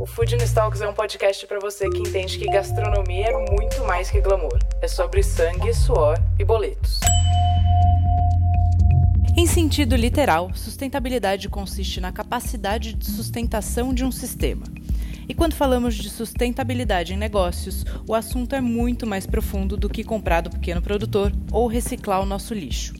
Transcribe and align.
O 0.00 0.06
Food 0.06 0.34
Talks 0.54 0.80
é 0.80 0.88
um 0.88 0.94
podcast 0.94 1.46
para 1.46 1.60
você 1.60 1.86
que 1.90 1.98
entende 1.98 2.38
que 2.38 2.46
gastronomia 2.46 3.26
é 3.26 3.50
muito 3.52 3.84
mais 3.84 4.10
que 4.10 4.18
glamour. 4.18 4.58
É 4.80 4.88
sobre 4.88 5.22
sangue, 5.22 5.74
suor 5.74 6.16
e 6.38 6.44
boletos. 6.44 7.00
Em 9.36 9.46
sentido 9.46 9.94
literal, 9.96 10.50
sustentabilidade 10.54 11.50
consiste 11.50 12.00
na 12.00 12.10
capacidade 12.10 12.94
de 12.94 13.04
sustentação 13.04 13.92
de 13.92 14.02
um 14.02 14.10
sistema. 14.10 14.64
E 15.28 15.34
quando 15.34 15.52
falamos 15.52 15.94
de 15.94 16.08
sustentabilidade 16.08 17.12
em 17.12 17.18
negócios, 17.18 17.84
o 18.08 18.14
assunto 18.14 18.54
é 18.54 18.60
muito 18.62 19.06
mais 19.06 19.26
profundo 19.26 19.76
do 19.76 19.90
que 19.90 20.02
comprar 20.02 20.40
do 20.40 20.48
pequeno 20.48 20.80
produtor 20.80 21.30
ou 21.52 21.66
reciclar 21.66 22.22
o 22.22 22.26
nosso 22.26 22.54
lixo. 22.54 22.99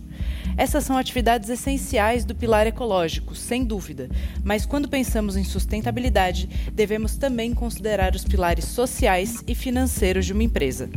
Essas 0.56 0.84
são 0.84 0.96
atividades 0.96 1.48
essenciais 1.48 2.24
do 2.24 2.34
pilar 2.34 2.66
ecológico, 2.66 3.34
sem 3.34 3.64
dúvida, 3.64 4.08
mas 4.42 4.66
quando 4.66 4.88
pensamos 4.88 5.36
em 5.36 5.44
sustentabilidade, 5.44 6.48
devemos 6.72 7.16
também 7.16 7.54
considerar 7.54 8.14
os 8.14 8.24
pilares 8.24 8.64
sociais 8.64 9.42
e 9.46 9.54
financeiros 9.54 10.26
de 10.26 10.32
uma 10.32 10.42
empresa. 10.42 10.90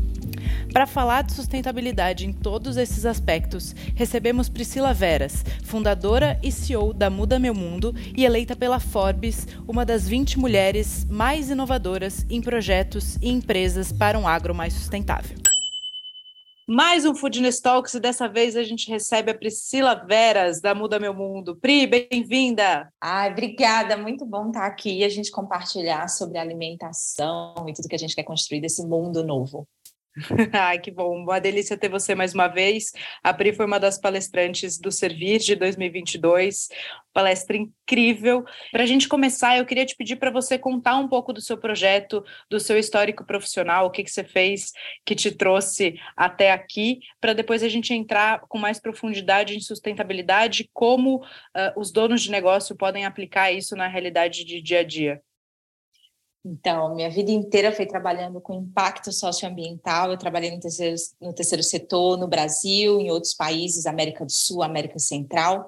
Para 0.71 0.87
falar 0.87 1.23
de 1.23 1.33
sustentabilidade 1.33 2.25
em 2.25 2.33
todos 2.33 2.77
esses 2.77 3.05
aspectos, 3.05 3.75
recebemos 3.95 4.49
Priscila 4.49 4.93
Veras, 4.93 5.45
fundadora 5.63 6.39
e 6.41 6.51
CEO 6.51 6.93
da 6.93 7.09
Muda 7.09 7.37
Meu 7.37 7.53
Mundo 7.53 7.93
e 8.15 8.25
eleita 8.25 8.55
pela 8.55 8.79
Forbes 8.79 9.47
uma 9.67 9.85
das 9.85 10.07
20 10.07 10.39
mulheres 10.39 11.05
mais 11.09 11.49
inovadoras 11.49 12.25
em 12.29 12.41
projetos 12.41 13.17
e 13.21 13.29
empresas 13.29 13.91
para 13.91 14.17
um 14.17 14.27
agro 14.27 14.53
mais 14.55 14.73
sustentável. 14.73 15.52
Mais 16.67 17.03
um 17.03 17.13
Foodness 17.13 17.59
Talks 17.59 17.93
e 17.93 17.99
dessa 17.99 18.25
vez 18.29 18.55
a 18.55 18.63
gente 18.63 18.89
recebe 18.89 19.29
a 19.29 19.37
Priscila 19.37 19.95
Veras, 19.95 20.61
da 20.61 20.73
Muda 20.73 20.97
Meu 20.97 21.13
Mundo. 21.13 21.57
Pri, 21.57 21.85
bem-vinda! 21.85 22.89
Ai, 23.01 23.31
obrigada, 23.31 23.97
muito 23.97 24.25
bom 24.25 24.47
estar 24.47 24.65
aqui 24.65 24.99
e 24.99 25.03
a 25.03 25.09
gente 25.09 25.29
compartilhar 25.29 26.07
sobre 26.07 26.37
alimentação 26.37 27.65
e 27.67 27.73
tudo 27.73 27.89
que 27.89 27.95
a 27.95 27.99
gente 27.99 28.15
quer 28.15 28.23
construir 28.23 28.61
desse 28.61 28.81
mundo 28.87 29.25
novo. 29.25 29.67
Ai, 30.53 30.79
que 30.79 30.91
bom, 30.91 31.23
uma 31.23 31.39
delícia 31.39 31.75
ter 31.75 31.89
você 31.89 32.13
mais 32.13 32.33
uma 32.35 32.47
vez. 32.47 32.91
A 33.23 33.33
Pri 33.33 33.51
foi 33.51 33.65
uma 33.65 33.79
das 33.79 33.97
palestrantes 33.99 34.77
do 34.77 34.91
Servir 34.91 35.39
de 35.39 35.55
2022, 35.55 36.69
palestra 37.11 37.57
incrível. 37.57 38.45
Para 38.71 38.83
a 38.83 38.85
gente 38.85 39.07
começar, 39.07 39.57
eu 39.57 39.65
queria 39.65 39.85
te 39.85 39.95
pedir 39.95 40.17
para 40.17 40.29
você 40.29 40.57
contar 40.57 40.97
um 40.97 41.07
pouco 41.07 41.33
do 41.33 41.41
seu 41.41 41.57
projeto, 41.57 42.23
do 42.47 42.59
seu 42.59 42.77
histórico 42.77 43.25
profissional, 43.25 43.87
o 43.87 43.89
que, 43.89 44.03
que 44.03 44.11
você 44.11 44.23
fez 44.23 44.71
que 45.03 45.15
te 45.15 45.31
trouxe 45.31 45.99
até 46.15 46.51
aqui, 46.51 46.99
para 47.19 47.33
depois 47.33 47.63
a 47.63 47.69
gente 47.69 47.91
entrar 47.91 48.41
com 48.41 48.59
mais 48.59 48.79
profundidade 48.79 49.55
em 49.55 49.59
sustentabilidade, 49.59 50.69
como 50.73 51.17
uh, 51.17 51.25
os 51.75 51.91
donos 51.91 52.21
de 52.21 52.29
negócio 52.29 52.75
podem 52.75 53.05
aplicar 53.05 53.51
isso 53.51 53.75
na 53.75 53.87
realidade 53.87 54.45
de 54.45 54.61
dia 54.61 54.81
a 54.81 54.83
dia. 54.83 55.21
Então, 56.45 56.93
minha 56.93 57.09
vida 57.09 57.31
inteira 57.31 57.71
foi 57.71 57.85
trabalhando 57.85 58.41
com 58.41 58.53
impacto 58.53 59.13
socioambiental. 59.13 60.11
Eu 60.11 60.17
trabalhei 60.17 60.51
no 60.51 60.59
terceiro, 60.59 60.95
no 61.21 61.33
terceiro 61.33 61.63
setor 61.63 62.17
no 62.17 62.27
Brasil, 62.27 62.99
em 62.99 63.09
outros 63.09 63.33
países, 63.33 63.85
América 63.85 64.25
do 64.25 64.31
Sul, 64.31 64.61
América 64.61 64.99
Central. 64.99 65.65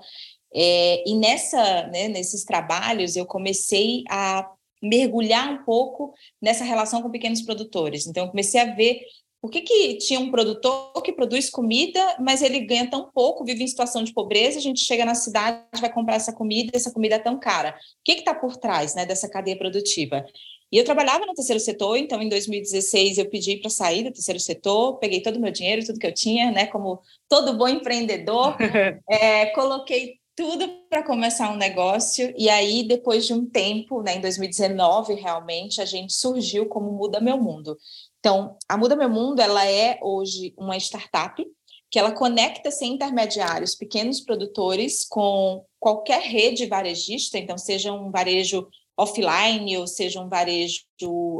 É, 0.53 1.09
e 1.09 1.17
nessa, 1.17 1.87
né, 1.87 2.09
nesses 2.09 2.43
trabalhos, 2.43 3.15
eu 3.15 3.25
comecei 3.25 4.03
a 4.09 4.49
mergulhar 4.81 5.49
um 5.49 5.63
pouco 5.63 6.13
nessa 6.41 6.65
relação 6.65 7.01
com 7.01 7.09
pequenos 7.09 7.41
produtores. 7.41 8.05
Então, 8.05 8.25
eu 8.25 8.29
comecei 8.29 8.59
a 8.59 8.75
ver 8.75 8.99
por 9.41 9.51
que, 9.51 9.61
que 9.61 9.97
tinha 9.99 10.19
um 10.19 10.31
produtor 10.31 10.91
que 11.03 11.13
produz 11.13 11.49
comida, 11.49 12.17
mas 12.19 12.41
ele 12.41 12.61
ganha 12.61 12.89
tão 12.89 13.11
pouco, 13.13 13.45
vive 13.45 13.63
em 13.63 13.67
situação 13.67 14.03
de 14.03 14.11
pobreza, 14.11 14.57
a 14.57 14.61
gente 14.61 14.79
chega 14.79 15.05
na 15.05 15.13
cidade, 15.13 15.59
vai 15.79 15.93
comprar 15.93 16.15
essa 16.15 16.33
comida, 16.33 16.71
essa 16.73 16.91
comida 16.91 17.15
é 17.15 17.19
tão 17.19 17.39
cara. 17.39 17.69
O 17.69 18.03
que 18.03 18.13
está 18.13 18.33
por 18.33 18.57
trás 18.57 18.95
né, 18.95 19.05
dessa 19.05 19.29
cadeia 19.29 19.57
produtiva? 19.57 20.25
E 20.71 20.77
eu 20.77 20.83
trabalhava 20.83 21.25
no 21.25 21.33
terceiro 21.33 21.59
setor, 21.59 21.97
então 21.97 22.21
em 22.21 22.29
2016 22.29 23.17
eu 23.17 23.29
pedi 23.29 23.57
para 23.57 23.69
sair 23.69 24.03
do 24.03 24.11
terceiro 24.11 24.39
setor, 24.39 24.97
peguei 24.97 25.21
todo 25.21 25.37
o 25.37 25.39
meu 25.39 25.51
dinheiro, 25.51 25.85
tudo 25.85 25.99
que 25.99 26.07
eu 26.07 26.13
tinha, 26.13 26.51
né, 26.51 26.65
como 26.67 27.01
todo 27.29 27.57
bom 27.57 27.67
empreendedor, 27.67 28.57
é, 29.09 29.47
coloquei 29.47 30.19
tudo 30.35 30.67
para 30.89 31.01
começar 31.03 31.51
um 31.51 31.55
negócio. 31.55 32.33
E 32.37 32.49
aí, 32.49 32.83
depois 32.83 33.25
de 33.25 33.33
um 33.33 33.45
tempo, 33.45 34.01
né, 34.01 34.17
em 34.17 34.21
2019, 34.21 35.13
realmente, 35.13 35.81
a 35.81 35.85
gente 35.85 36.13
surgiu 36.13 36.65
como 36.65 36.91
Muda 36.91 37.21
Meu 37.21 37.37
Mundo. 37.37 37.77
Então, 38.19 38.57
a 38.67 38.75
Muda 38.75 38.95
Meu 38.95 39.09
Mundo, 39.09 39.39
ela 39.39 39.65
é 39.65 39.97
hoje 40.01 40.53
uma 40.57 40.75
startup 40.77 41.41
que 41.89 41.99
ela 41.99 42.11
conecta 42.11 42.71
sem 42.71 42.93
intermediários 42.93 43.75
pequenos 43.75 44.19
produtores 44.19 45.05
com 45.07 45.63
qualquer 45.79 46.21
rede 46.21 46.65
varejista, 46.65 47.37
então 47.37 47.57
seja 47.57 47.93
um 47.93 48.11
varejo 48.11 48.67
offline 48.97 49.77
ou 49.77 49.87
seja 49.87 50.21
um 50.21 50.29
varejo 50.29 50.83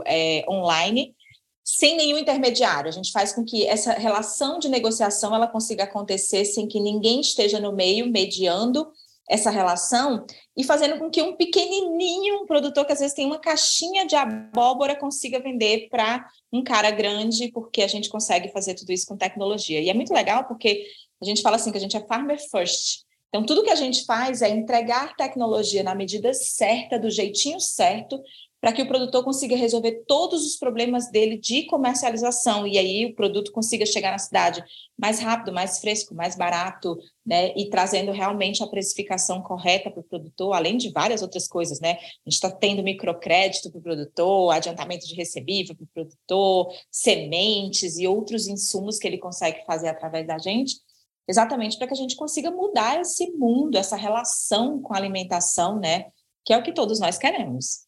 é, 0.05 0.45
online, 0.49 1.15
sem 1.63 1.97
nenhum 1.97 2.17
intermediário. 2.17 2.89
A 2.89 2.93
gente 2.93 3.11
faz 3.11 3.33
com 3.33 3.43
que 3.43 3.65
essa 3.65 3.93
relação 3.93 4.59
de 4.59 4.69
negociação 4.69 5.33
ela 5.33 5.47
consiga 5.47 5.83
acontecer 5.83 6.45
sem 6.45 6.67
que 6.67 6.79
ninguém 6.79 7.21
esteja 7.21 7.59
no 7.59 7.73
meio 7.73 8.11
mediando 8.11 8.87
essa 9.27 9.49
relação 9.49 10.23
e 10.55 10.63
fazendo 10.63 10.99
com 10.99 11.09
que 11.09 11.21
um 11.21 11.35
pequenininho, 11.35 12.43
um 12.43 12.45
produtor 12.45 12.85
que 12.85 12.93
às 12.93 12.99
vezes 12.99 13.15
tem 13.15 13.25
uma 13.25 13.39
caixinha 13.39 14.05
de 14.05 14.15
abóbora 14.15 14.95
consiga 14.95 15.39
vender 15.39 15.89
para 15.89 16.27
um 16.53 16.63
cara 16.63 16.91
grande, 16.91 17.51
porque 17.51 17.81
a 17.81 17.87
gente 17.87 18.07
consegue 18.07 18.51
fazer 18.51 18.75
tudo 18.75 18.91
isso 18.91 19.07
com 19.07 19.17
tecnologia. 19.17 19.81
E 19.81 19.89
é 19.89 19.93
muito 19.93 20.13
legal 20.13 20.45
porque 20.45 20.85
a 21.21 21.25
gente 21.25 21.41
fala 21.41 21.55
assim 21.55 21.71
que 21.71 21.77
a 21.77 21.81
gente 21.81 21.97
é 21.97 22.05
farmer 22.05 22.39
first. 22.51 23.04
Então, 23.35 23.45
tudo 23.45 23.63
que 23.63 23.69
a 23.69 23.75
gente 23.75 24.05
faz 24.05 24.41
é 24.41 24.47
entregar 24.49 25.13
tecnologia 25.17 25.83
na 25.83 25.93
medida 25.93 26.33
certa, 26.33 26.97
do 26.97 27.09
jeitinho 27.09 27.59
certo, 27.59 28.17
para 28.61 28.71
que 28.71 28.81
o 28.81 28.87
produtor 28.87 29.25
consiga 29.25 29.57
resolver 29.57 30.05
todos 30.07 30.45
os 30.45 30.55
problemas 30.55 31.11
dele 31.11 31.37
de 31.37 31.65
comercialização 31.65 32.65
e 32.65 32.77
aí 32.77 33.05
o 33.05 33.13
produto 33.13 33.51
consiga 33.51 33.85
chegar 33.85 34.11
na 34.11 34.19
cidade 34.19 34.63
mais 34.97 35.19
rápido, 35.19 35.51
mais 35.51 35.79
fresco, 35.79 36.15
mais 36.15 36.37
barato, 36.37 36.97
né? 37.25 37.51
E 37.57 37.69
trazendo 37.69 38.13
realmente 38.13 38.63
a 38.63 38.67
precificação 38.67 39.41
correta 39.41 39.91
para 39.91 39.99
o 39.99 40.05
produtor, 40.05 40.53
além 40.53 40.77
de 40.77 40.89
várias 40.93 41.21
outras 41.21 41.45
coisas, 41.45 41.81
né? 41.81 41.97
A 41.99 42.29
gente 42.29 42.35
está 42.35 42.49
tendo 42.49 42.83
microcrédito 42.83 43.69
para 43.69 43.79
o 43.79 43.83
produtor, 43.83 44.53
adiantamento 44.53 45.05
de 45.05 45.13
recebível 45.13 45.75
para 45.75 45.83
o 45.83 45.87
produtor, 45.93 46.73
sementes 46.89 47.97
e 47.97 48.07
outros 48.07 48.47
insumos 48.47 48.97
que 48.97 49.05
ele 49.05 49.17
consegue 49.17 49.65
fazer 49.65 49.89
através 49.89 50.25
da 50.25 50.37
gente 50.37 50.84
exatamente 51.27 51.77
para 51.77 51.87
que 51.87 51.93
a 51.93 51.97
gente 51.97 52.15
consiga 52.15 52.51
mudar 52.51 52.99
esse 52.99 53.31
mundo, 53.31 53.77
essa 53.77 53.95
relação 53.95 54.81
com 54.81 54.93
a 54.93 54.97
alimentação, 54.97 55.79
né? 55.79 56.05
Que 56.45 56.53
é 56.53 56.57
o 56.57 56.63
que 56.63 56.73
todos 56.73 56.99
nós 56.99 57.17
queremos. 57.17 57.85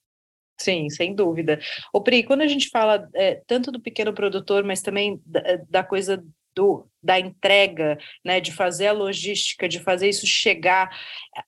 Sim, 0.60 0.90
sem 0.90 1.14
dúvida. 1.14 1.60
O 1.94 2.02
Pri, 2.02 2.24
quando 2.24 2.42
a 2.42 2.48
gente 2.48 2.70
fala 2.70 3.08
é, 3.14 3.42
tanto 3.46 3.72
do 3.72 3.80
pequeno 3.80 4.14
produtor, 4.14 4.64
mas 4.64 4.82
também 4.82 5.22
da, 5.24 5.40
é, 5.42 5.58
da 5.70 5.84
coisa 5.84 6.24
do, 6.56 6.90
da 7.04 7.20
entrega, 7.20 8.00
né, 8.26 8.42
de 8.42 8.52
fazer 8.52 8.88
a 8.88 8.92
logística, 8.92 9.70
de 9.70 9.80
fazer 9.80 10.10
isso 10.10 10.26
chegar, 10.26 10.90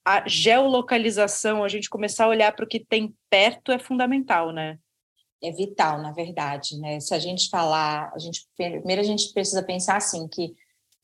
a 0.06 0.28
geolocalização, 0.28 1.64
a 1.64 1.68
gente 1.68 1.90
começar 1.90 2.26
a 2.26 2.30
olhar 2.30 2.56
para 2.56 2.64
o 2.64 2.68
que 2.68 2.80
tem 2.80 3.16
perto 3.28 3.72
é 3.72 3.80
fundamental, 3.80 4.54
né? 4.54 4.78
É 5.42 5.52
vital, 5.52 6.00
na 6.02 6.12
verdade, 6.12 6.78
né? 6.80 7.00
Se 7.00 7.16
a 7.16 7.20
gente 7.20 7.50
falar, 7.50 8.12
a 8.14 8.20
gente 8.20 8.46
primeiro 8.56 9.02
a 9.02 9.06
gente 9.06 9.34
precisa 9.34 9.64
pensar 9.64 9.96
assim 9.96 10.28
que 10.28 10.54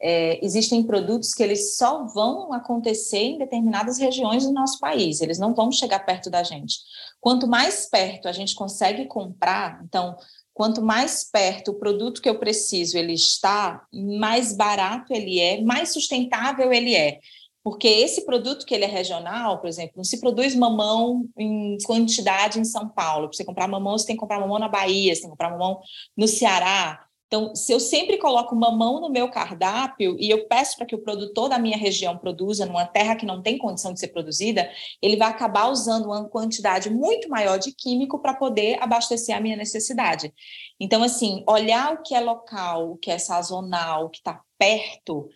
é, 0.01 0.43
existem 0.45 0.83
produtos 0.83 1.33
que 1.33 1.41
eles 1.41 1.75
só 1.77 2.05
vão 2.05 2.51
acontecer 2.53 3.17
em 3.17 3.37
determinadas 3.37 3.97
regiões 3.97 4.45
do 4.45 4.53
nosso 4.53 4.79
país, 4.79 5.21
eles 5.21 5.39
não 5.39 5.53
vão 5.53 5.71
chegar 5.71 6.05
perto 6.05 6.29
da 6.29 6.43
gente. 6.43 6.77
Quanto 7.19 7.47
mais 7.47 7.89
perto 7.89 8.27
a 8.27 8.31
gente 8.31 8.55
consegue 8.55 9.05
comprar, 9.05 9.81
então, 9.83 10.15
quanto 10.53 10.81
mais 10.81 11.29
perto 11.29 11.71
o 11.71 11.79
produto 11.79 12.21
que 12.21 12.29
eu 12.29 12.39
preciso 12.39 12.97
ele 12.97 13.13
está, 13.13 13.85
mais 13.91 14.55
barato 14.55 15.13
ele 15.13 15.39
é, 15.39 15.61
mais 15.61 15.93
sustentável 15.93 16.71
ele 16.71 16.95
é. 16.95 17.19
Porque 17.65 17.87
esse 17.87 18.27
produto 18.27 18.63
que 18.63 18.75
ele 18.75 18.83
é 18.83 18.87
regional, 18.87 19.59
por 19.59 19.67
exemplo, 19.67 19.93
não 19.97 20.03
se 20.03 20.21
produz 20.21 20.53
mamão 20.53 21.27
em 21.35 21.79
quantidade 21.83 22.59
em 22.59 22.63
São 22.63 22.87
Paulo. 22.87 23.27
Para 23.27 23.37
você 23.37 23.43
comprar 23.43 23.67
mamão, 23.67 23.97
você 23.97 24.05
tem 24.05 24.15
que 24.15 24.19
comprar 24.19 24.39
mamão 24.39 24.59
na 24.59 24.69
Bahia, 24.69 25.15
você 25.15 25.21
tem 25.21 25.31
que 25.31 25.35
comprar 25.35 25.49
mamão 25.49 25.81
no 26.15 26.27
Ceará. 26.27 27.04
Então, 27.27 27.55
se 27.55 27.71
eu 27.71 27.79
sempre 27.79 28.17
coloco 28.17 28.55
mamão 28.55 29.01
no 29.01 29.09
meu 29.09 29.29
cardápio 29.29 30.15
e 30.19 30.29
eu 30.29 30.47
peço 30.47 30.77
para 30.77 30.85
que 30.85 30.95
o 30.95 31.01
produtor 31.01 31.49
da 31.49 31.57
minha 31.57 31.77
região 31.77 32.17
produza 32.17 32.65
numa 32.65 32.85
terra 32.85 33.15
que 33.15 33.25
não 33.25 33.41
tem 33.41 33.57
condição 33.57 33.93
de 33.93 33.99
ser 33.99 34.09
produzida, 34.09 34.69
ele 35.01 35.17
vai 35.17 35.29
acabar 35.29 35.69
usando 35.69 36.05
uma 36.05 36.29
quantidade 36.29 36.89
muito 36.89 37.27
maior 37.27 37.57
de 37.57 37.73
químico 37.73 38.19
para 38.19 38.35
poder 38.35 38.81
abastecer 38.81 39.35
a 39.35 39.41
minha 39.41 39.57
necessidade. 39.57 40.31
Então, 40.79 41.01
assim, 41.01 41.43
olhar 41.47 41.93
o 41.93 42.03
que 42.03 42.13
é 42.13 42.19
local, 42.19 42.91
o 42.91 42.97
que 42.97 43.09
é 43.09 43.17
sazonal, 43.17 44.05
o 44.05 44.09
que 44.09 44.19
está 44.19 44.41
perto, 44.57 45.27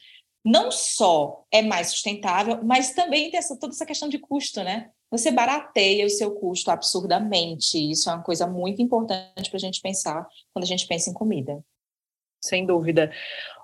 não 0.45 0.71
só 0.71 1.43
é 1.51 1.61
mais 1.61 1.89
sustentável, 1.89 2.59
mas 2.63 2.93
também 2.93 3.29
tem 3.29 3.37
essa, 3.37 3.57
toda 3.57 3.73
essa 3.73 3.85
questão 3.85 4.07
de 4.07 4.19
custo, 4.19 4.63
né? 4.63 4.89
Você 5.11 5.31
barateia 5.31 6.05
o 6.05 6.09
seu 6.09 6.31
custo 6.35 6.69
absurdamente. 6.69 7.77
Isso 7.77 8.09
é 8.09 8.13
uma 8.13 8.23
coisa 8.23 8.45
muito 8.45 8.81
importante 8.81 9.49
para 9.49 9.57
a 9.57 9.59
gente 9.59 9.81
pensar 9.81 10.27
quando 10.53 10.63
a 10.63 10.67
gente 10.67 10.87
pensa 10.87 11.09
em 11.09 11.13
comida. 11.13 11.63
Sem 12.41 12.65
dúvida. 12.65 13.11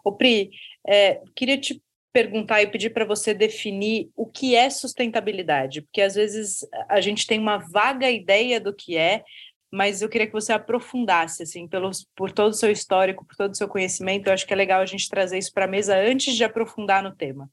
O 0.03 0.11
Pri, 0.11 0.51
é, 0.87 1.21
queria 1.35 1.57
te 1.57 1.81
perguntar 2.13 2.61
e 2.61 2.67
pedir 2.67 2.91
para 2.91 3.03
você 3.03 3.33
definir 3.33 4.09
o 4.15 4.25
que 4.25 4.55
é 4.55 4.69
sustentabilidade, 4.69 5.81
porque 5.81 6.01
às 6.01 6.15
vezes 6.15 6.65
a 6.87 7.01
gente 7.01 7.27
tem 7.27 7.37
uma 7.37 7.57
vaga 7.57 8.09
ideia 8.09 8.59
do 8.59 8.73
que 8.73 8.95
é, 8.95 9.21
mas 9.69 10.01
eu 10.01 10.07
queria 10.07 10.25
que 10.25 10.31
você 10.31 10.53
aprofundasse, 10.53 11.43
assim, 11.43 11.67
pelos, 11.67 12.07
por 12.15 12.31
todo 12.31 12.51
o 12.51 12.55
seu 12.55 12.71
histórico, 12.71 13.25
por 13.25 13.35
todo 13.35 13.51
o 13.51 13.57
seu 13.57 13.67
conhecimento. 13.67 14.27
Eu 14.27 14.33
acho 14.33 14.47
que 14.47 14.53
é 14.53 14.55
legal 14.55 14.79
a 14.79 14.85
gente 14.85 15.09
trazer 15.09 15.37
isso 15.37 15.51
para 15.51 15.65
a 15.65 15.67
mesa 15.67 15.97
antes 15.97 16.33
de 16.33 16.43
aprofundar 16.45 17.03
no 17.03 17.13
tema. 17.13 17.49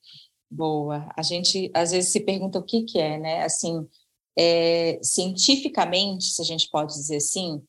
Boa. 0.48 1.08
A 1.16 1.22
gente 1.22 1.68
às 1.74 1.90
vezes 1.90 2.12
se 2.12 2.20
pergunta 2.20 2.60
o 2.60 2.62
que, 2.62 2.84
que 2.84 3.00
é, 3.00 3.18
né? 3.18 3.42
Assim, 3.42 3.84
é, 4.38 5.00
cientificamente, 5.02 6.26
se 6.26 6.40
a 6.40 6.44
gente 6.44 6.68
pode 6.70 6.92
dizer 6.92 7.16
assim, 7.16 7.60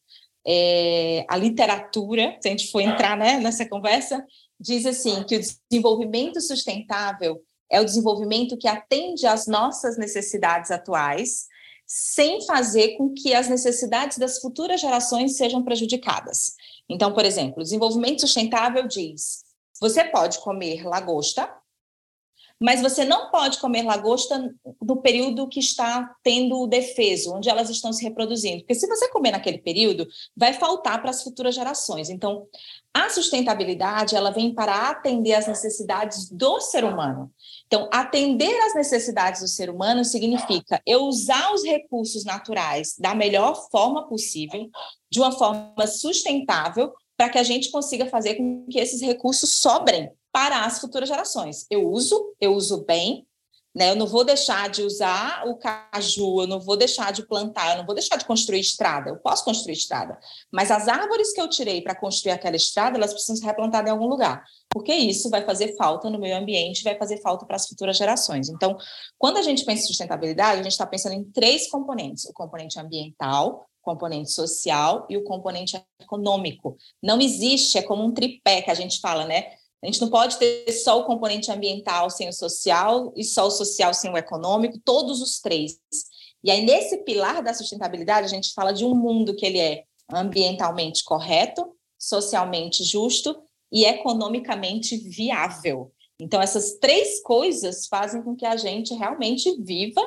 é, 0.45 1.25
a 1.27 1.37
literatura, 1.37 2.37
se 2.41 2.47
a 2.47 2.51
gente 2.51 2.71
for 2.71 2.81
entrar 2.81 3.17
né, 3.17 3.39
nessa 3.39 3.67
conversa, 3.67 4.25
diz 4.59 4.85
assim 4.85 5.23
que 5.23 5.37
o 5.37 5.41
desenvolvimento 5.69 6.41
sustentável 6.41 7.41
é 7.71 7.81
o 7.81 7.85
desenvolvimento 7.85 8.57
que 8.57 8.67
atende 8.67 9.25
às 9.25 9.47
nossas 9.47 9.97
necessidades 9.97 10.69
atuais, 10.69 11.47
sem 11.87 12.45
fazer 12.45 12.97
com 12.97 13.13
que 13.13 13.33
as 13.33 13.47
necessidades 13.47 14.17
das 14.17 14.39
futuras 14.39 14.79
gerações 14.79 15.37
sejam 15.37 15.63
prejudicadas. 15.63 16.53
Então, 16.89 17.13
por 17.13 17.25
exemplo, 17.25 17.59
o 17.59 17.63
desenvolvimento 17.63 18.21
sustentável 18.21 18.87
diz: 18.87 19.43
você 19.81 20.03
pode 20.03 20.39
comer 20.39 20.85
lagosta, 20.85 21.49
mas 22.63 22.81
você 22.81 23.03
não 23.03 23.29
pode 23.29 23.59
comer 23.59 23.83
lagosta 23.83 24.49
no 24.81 25.01
período 25.01 25.49
que 25.49 25.59
está 25.59 26.15
tendo 26.23 26.61
o 26.61 26.65
defeso, 26.65 27.35
onde 27.35 27.49
elas 27.49 27.69
estão 27.69 27.91
se 27.91 28.01
reproduzindo. 28.01 28.59
Porque 28.59 28.73
se 28.73 28.87
você 28.87 29.09
comer 29.09 29.31
naquele 29.31 29.57
período, 29.57 30.07
vai 30.33 30.53
faltar 30.53 31.01
para 31.01 31.09
as 31.09 31.21
futuras 31.21 31.53
gerações. 31.53 32.09
Então, 32.09 32.47
a 32.93 33.09
sustentabilidade, 33.09 34.15
ela 34.15 34.31
vem 34.31 34.55
para 34.55 34.91
atender 34.91 35.33
às 35.33 35.45
necessidades 35.45 36.29
do 36.29 36.61
ser 36.61 36.85
humano. 36.85 37.29
Então, 37.67 37.89
atender 37.91 38.57
às 38.61 38.73
necessidades 38.73 39.41
do 39.41 39.47
ser 39.49 39.69
humano 39.69 40.05
significa 40.05 40.81
eu 40.87 41.01
usar 41.01 41.53
os 41.53 41.65
recursos 41.65 42.23
naturais 42.23 42.95
da 42.97 43.13
melhor 43.13 43.67
forma 43.71 44.07
possível, 44.07 44.69
de 45.11 45.19
uma 45.19 45.33
forma 45.33 45.85
sustentável, 45.85 46.93
para 47.17 47.27
que 47.27 47.37
a 47.37 47.43
gente 47.43 47.69
consiga 47.71 48.05
fazer 48.05 48.35
com 48.35 48.65
que 48.71 48.79
esses 48.79 49.01
recursos 49.01 49.49
sobrem 49.55 50.09
para 50.33 50.65
as 50.65 50.79
futuras 50.79 51.07
gerações. 51.07 51.67
Eu 51.69 51.87
uso, 51.87 52.33
eu 52.41 52.55
uso 52.55 52.83
bem, 52.83 53.27
né? 53.75 53.91
Eu 53.91 53.95
não 53.95 54.07
vou 54.07 54.23
deixar 54.23 54.69
de 54.69 54.81
usar 54.81 55.43
o 55.47 55.57
caju, 55.57 56.41
eu 56.41 56.47
não 56.47 56.59
vou 56.59 56.75
deixar 56.75 57.11
de 57.11 57.25
plantar, 57.25 57.71
eu 57.71 57.77
não 57.77 57.85
vou 57.85 57.95
deixar 57.95 58.17
de 58.17 58.25
construir 58.25 58.59
estrada. 58.59 59.09
Eu 59.09 59.17
posso 59.17 59.45
construir 59.45 59.73
estrada, 59.73 60.19
mas 60.51 60.71
as 60.71 60.87
árvores 60.87 61.33
que 61.33 61.41
eu 61.41 61.47
tirei 61.47 61.81
para 61.81 61.95
construir 61.95 62.31
aquela 62.31 62.55
estrada, 62.55 62.97
elas 62.97 63.13
precisam 63.13 63.35
ser 63.35 63.45
replantadas 63.45 63.87
em 63.87 63.91
algum 63.91 64.07
lugar, 64.07 64.43
porque 64.69 64.93
isso 64.93 65.29
vai 65.29 65.45
fazer 65.45 65.75
falta 65.75 66.09
no 66.09 66.19
meio 66.19 66.35
ambiente, 66.35 66.83
vai 66.83 66.97
fazer 66.97 67.21
falta 67.21 67.45
para 67.45 67.55
as 67.55 67.67
futuras 67.67 67.95
gerações. 67.95 68.49
Então, 68.49 68.75
quando 69.17 69.37
a 69.37 69.41
gente 69.43 69.63
pensa 69.65 69.83
em 69.83 69.87
sustentabilidade, 69.87 70.59
a 70.59 70.63
gente 70.63 70.71
está 70.71 70.85
pensando 70.85 71.13
em 71.13 71.23
três 71.23 71.69
componentes: 71.69 72.25
o 72.25 72.33
componente 72.33 72.79
ambiental, 72.79 73.67
o 73.81 73.83
componente 73.83 74.31
social 74.31 75.05
e 75.09 75.17
o 75.17 75.23
componente 75.23 75.79
econômico. 75.99 76.75
Não 77.01 77.19
existe, 77.19 77.77
é 77.77 77.81
como 77.81 78.03
um 78.03 78.13
tripé 78.13 78.61
que 78.61 78.71
a 78.71 78.75
gente 78.75 78.99
fala, 78.99 79.25
né? 79.25 79.45
A 79.83 79.85
gente 79.85 79.99
não 79.99 80.09
pode 80.09 80.37
ter 80.37 80.71
só 80.71 80.97
o 80.97 81.03
componente 81.03 81.51
ambiental 81.51 82.09
sem 82.09 82.29
o 82.29 82.33
social 82.33 83.11
e 83.17 83.23
só 83.25 83.47
o 83.47 83.51
social 83.51 83.93
sem 83.93 84.09
o 84.09 84.17
econômico, 84.17 84.79
todos 84.79 85.21
os 85.21 85.41
três. 85.41 85.77
E 86.41 86.49
aí, 86.49 86.65
nesse 86.65 86.99
pilar 87.03 87.43
da 87.43 87.53
sustentabilidade, 87.53 88.25
a 88.25 88.29
gente 88.29 88.53
fala 88.53 88.71
de 88.71 88.85
um 88.85 88.95
mundo 88.95 89.35
que 89.35 89.45
ele 89.45 89.59
é 89.59 89.83
ambientalmente 90.09 91.03
correto, 91.03 91.75
socialmente 91.99 92.81
justo 92.81 93.35
e 93.69 93.83
economicamente 93.83 94.95
viável. 94.95 95.91
Então, 96.17 96.41
essas 96.41 96.77
três 96.79 97.21
coisas 97.21 97.85
fazem 97.87 98.21
com 98.21 98.37
que 98.37 98.45
a 98.45 98.55
gente 98.55 98.93
realmente 98.93 99.53
viva 99.61 100.01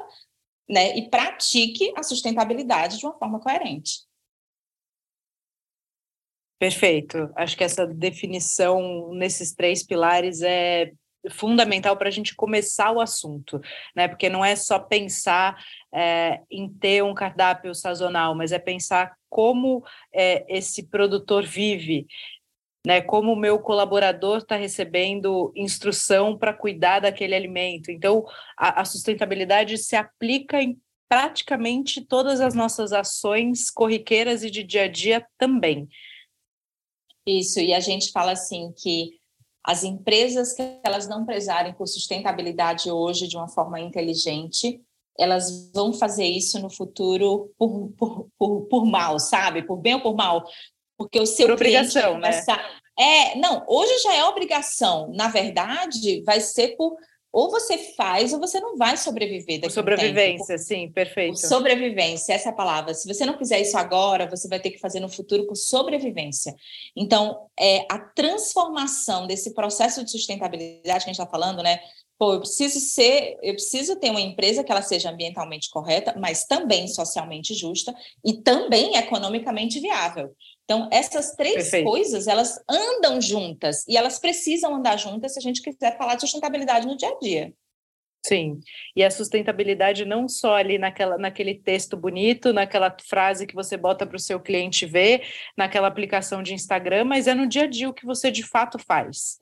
né, 0.66 0.96
e 0.96 1.10
pratique 1.10 1.92
a 1.94 2.02
sustentabilidade 2.02 2.98
de 2.98 3.04
uma 3.04 3.18
forma 3.18 3.38
coerente. 3.40 4.05
Perfeito. 6.58 7.30
Acho 7.36 7.56
que 7.56 7.64
essa 7.64 7.86
definição 7.86 9.12
nesses 9.12 9.54
três 9.54 9.82
pilares 9.82 10.40
é 10.42 10.90
fundamental 11.30 11.96
para 11.96 12.08
a 12.08 12.12
gente 12.12 12.34
começar 12.34 12.92
o 12.92 13.00
assunto, 13.00 13.60
né? 13.94 14.08
Porque 14.08 14.28
não 14.28 14.44
é 14.44 14.56
só 14.56 14.78
pensar 14.78 15.62
é, 15.92 16.40
em 16.50 16.68
ter 16.68 17.02
um 17.02 17.14
cardápio 17.14 17.74
sazonal, 17.74 18.34
mas 18.34 18.52
é 18.52 18.58
pensar 18.58 19.14
como 19.28 19.84
é, 20.14 20.46
esse 20.48 20.88
produtor 20.88 21.44
vive, 21.44 22.06
né? 22.86 23.00
Como 23.00 23.32
o 23.32 23.36
meu 23.36 23.58
colaborador 23.58 24.38
está 24.38 24.56
recebendo 24.56 25.52
instrução 25.54 26.38
para 26.38 26.54
cuidar 26.54 27.00
daquele 27.00 27.34
alimento. 27.34 27.90
Então, 27.90 28.24
a, 28.56 28.80
a 28.80 28.84
sustentabilidade 28.84 29.76
se 29.78 29.96
aplica 29.96 30.62
em 30.62 30.78
praticamente 31.08 32.04
todas 32.04 32.40
as 32.40 32.54
nossas 32.54 32.92
ações 32.92 33.70
corriqueiras 33.70 34.42
e 34.42 34.50
de 34.50 34.62
dia 34.62 34.84
a 34.84 34.88
dia 34.88 35.26
também. 35.38 35.88
Isso, 37.26 37.58
e 37.58 37.74
a 37.74 37.80
gente 37.80 38.12
fala 38.12 38.32
assim 38.32 38.72
que 38.76 39.18
as 39.64 39.82
empresas 39.82 40.52
que 40.52 40.62
elas 40.84 41.08
não 41.08 41.26
prezarem 41.26 41.74
por 41.74 41.88
sustentabilidade 41.88 42.88
hoje 42.90 43.26
de 43.26 43.36
uma 43.36 43.48
forma 43.48 43.80
inteligente, 43.80 44.80
elas 45.18 45.72
vão 45.74 45.92
fazer 45.92 46.26
isso 46.26 46.60
no 46.60 46.70
futuro 46.70 47.52
por, 47.58 47.90
por, 47.98 48.28
por, 48.38 48.60
por 48.66 48.86
mal, 48.86 49.18
sabe? 49.18 49.62
Por 49.62 49.76
bem 49.76 49.94
ou 49.94 50.00
por 50.00 50.14
mal. 50.14 50.44
Porque 50.96 51.18
o 51.18 51.26
seu 51.26 51.46
por 51.48 51.54
obrigação, 51.54 52.18
né? 52.18 52.30
É, 52.98 53.36
não, 53.36 53.64
hoje 53.68 53.98
já 54.02 54.14
é 54.14 54.24
obrigação. 54.24 55.12
Na 55.12 55.28
verdade, 55.28 56.22
vai 56.22 56.40
ser 56.40 56.76
por 56.76 56.96
ou 57.36 57.50
você 57.50 57.76
faz 57.94 58.32
ou 58.32 58.40
você 58.40 58.58
não 58.58 58.78
vai 58.78 58.96
sobreviver 58.96 59.60
daqui 59.60 59.74
Sobrevivência, 59.74 60.54
um 60.54 60.58
sim, 60.58 60.90
perfeito. 60.90 61.36
Sobrevivência, 61.36 62.32
essa 62.32 62.48
é 62.48 62.50
a 62.50 62.54
palavra. 62.54 62.94
Se 62.94 63.06
você 63.06 63.26
não 63.26 63.36
fizer 63.36 63.60
isso 63.60 63.76
agora, 63.76 64.26
você 64.26 64.48
vai 64.48 64.58
ter 64.58 64.70
que 64.70 64.78
fazer 64.78 65.00
no 65.00 65.08
futuro 65.10 65.46
por 65.46 65.54
sobrevivência. 65.54 66.54
Então, 66.96 67.46
é, 67.60 67.84
a 67.90 67.98
transformação 67.98 69.26
desse 69.26 69.52
processo 69.52 70.02
de 70.02 70.10
sustentabilidade 70.10 71.04
que 71.04 71.10
a 71.10 71.12
gente 71.12 71.20
está 71.20 71.26
falando, 71.26 71.62
né? 71.62 71.78
Pô, 72.18 72.32
eu 72.32 72.40
preciso 72.40 72.80
ser, 72.80 73.36
eu 73.42 73.52
preciso 73.52 73.96
ter 73.96 74.10
uma 74.10 74.20
empresa 74.20 74.64
que 74.64 74.72
ela 74.72 74.80
seja 74.80 75.10
ambientalmente 75.10 75.68
correta, 75.68 76.14
mas 76.18 76.46
também 76.46 76.88
socialmente 76.88 77.54
justa 77.54 77.94
e 78.24 78.42
também 78.42 78.96
economicamente 78.96 79.78
viável. 79.80 80.34
Então, 80.64 80.88
essas 80.90 81.34
três 81.36 81.54
Perfeito. 81.54 81.84
coisas, 81.84 82.26
elas 82.26 82.58
andam 82.68 83.20
juntas 83.20 83.86
e 83.86 83.96
elas 83.96 84.18
precisam 84.18 84.74
andar 84.74 84.96
juntas 84.96 85.34
se 85.34 85.38
a 85.38 85.42
gente 85.42 85.60
quiser 85.60 85.96
falar 85.98 86.14
de 86.14 86.22
sustentabilidade 86.22 86.86
no 86.86 86.96
dia 86.96 87.10
a 87.10 87.18
dia. 87.18 87.52
Sim, 88.26 88.58
e 88.96 89.04
a 89.04 89.10
sustentabilidade 89.10 90.04
não 90.04 90.28
só 90.28 90.56
ali 90.56 90.78
naquela, 90.78 91.16
naquele 91.16 91.54
texto 91.54 91.96
bonito, 91.96 92.52
naquela 92.52 92.96
frase 93.06 93.46
que 93.46 93.54
você 93.54 93.76
bota 93.76 94.04
para 94.04 94.16
o 94.16 94.20
seu 94.20 94.40
cliente 94.40 94.84
ver, 94.84 95.22
naquela 95.56 95.86
aplicação 95.86 96.42
de 96.42 96.52
Instagram, 96.52 97.04
mas 97.04 97.28
é 97.28 97.34
no 97.34 97.46
dia 97.46 97.64
a 97.64 97.66
dia 97.68 97.88
o 97.88 97.94
que 97.94 98.04
você 98.04 98.28
de 98.32 98.42
fato 98.42 98.80
faz. 98.80 99.38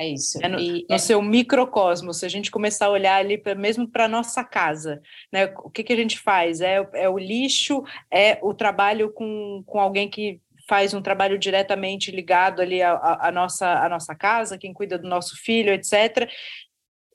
É 0.00 0.08
isso. 0.08 0.38
É 0.42 0.48
no, 0.48 0.58
e, 0.58 0.86
no 0.88 0.94
é... 0.94 0.98
seu 0.98 1.20
microcosmos, 1.20 2.16
se 2.16 2.24
a 2.24 2.28
gente 2.28 2.50
começar 2.50 2.86
a 2.86 2.90
olhar 2.90 3.16
ali 3.16 3.36
pra, 3.36 3.54
mesmo 3.54 3.86
para 3.86 4.06
a 4.06 4.08
nossa 4.08 4.42
casa, 4.42 5.02
né? 5.30 5.52
O 5.62 5.68
que, 5.68 5.84
que 5.84 5.92
a 5.92 5.96
gente 5.96 6.18
faz? 6.18 6.62
É, 6.62 6.88
é 6.94 7.06
o 7.06 7.18
lixo, 7.18 7.84
é 8.10 8.38
o 8.40 8.54
trabalho 8.54 9.12
com, 9.12 9.62
com 9.66 9.78
alguém 9.78 10.08
que 10.08 10.40
faz 10.66 10.94
um 10.94 11.02
trabalho 11.02 11.38
diretamente 11.38 12.10
ligado 12.10 12.62
ali 12.62 12.80
à, 12.80 13.30
nossa, 13.30 13.68
à 13.84 13.90
nossa 13.90 14.14
casa, 14.14 14.56
quem 14.56 14.72
cuida 14.72 14.96
do 14.96 15.06
nosso 15.06 15.36
filho, 15.36 15.70
etc. 15.70 16.30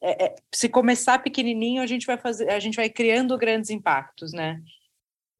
É, 0.03 0.25
é, 0.25 0.35
se 0.53 0.69
começar 0.69 1.23
pequenininho, 1.23 1.81
a 1.81 1.87
gente 1.87 2.05
vai 2.05 2.19
fazer, 2.19 2.51
a 2.51 2.59
gente 2.59 2.75
vai 2.75 2.89
criando 2.89 3.35
grandes 3.35 3.71
impactos, 3.71 4.31
né? 4.31 4.61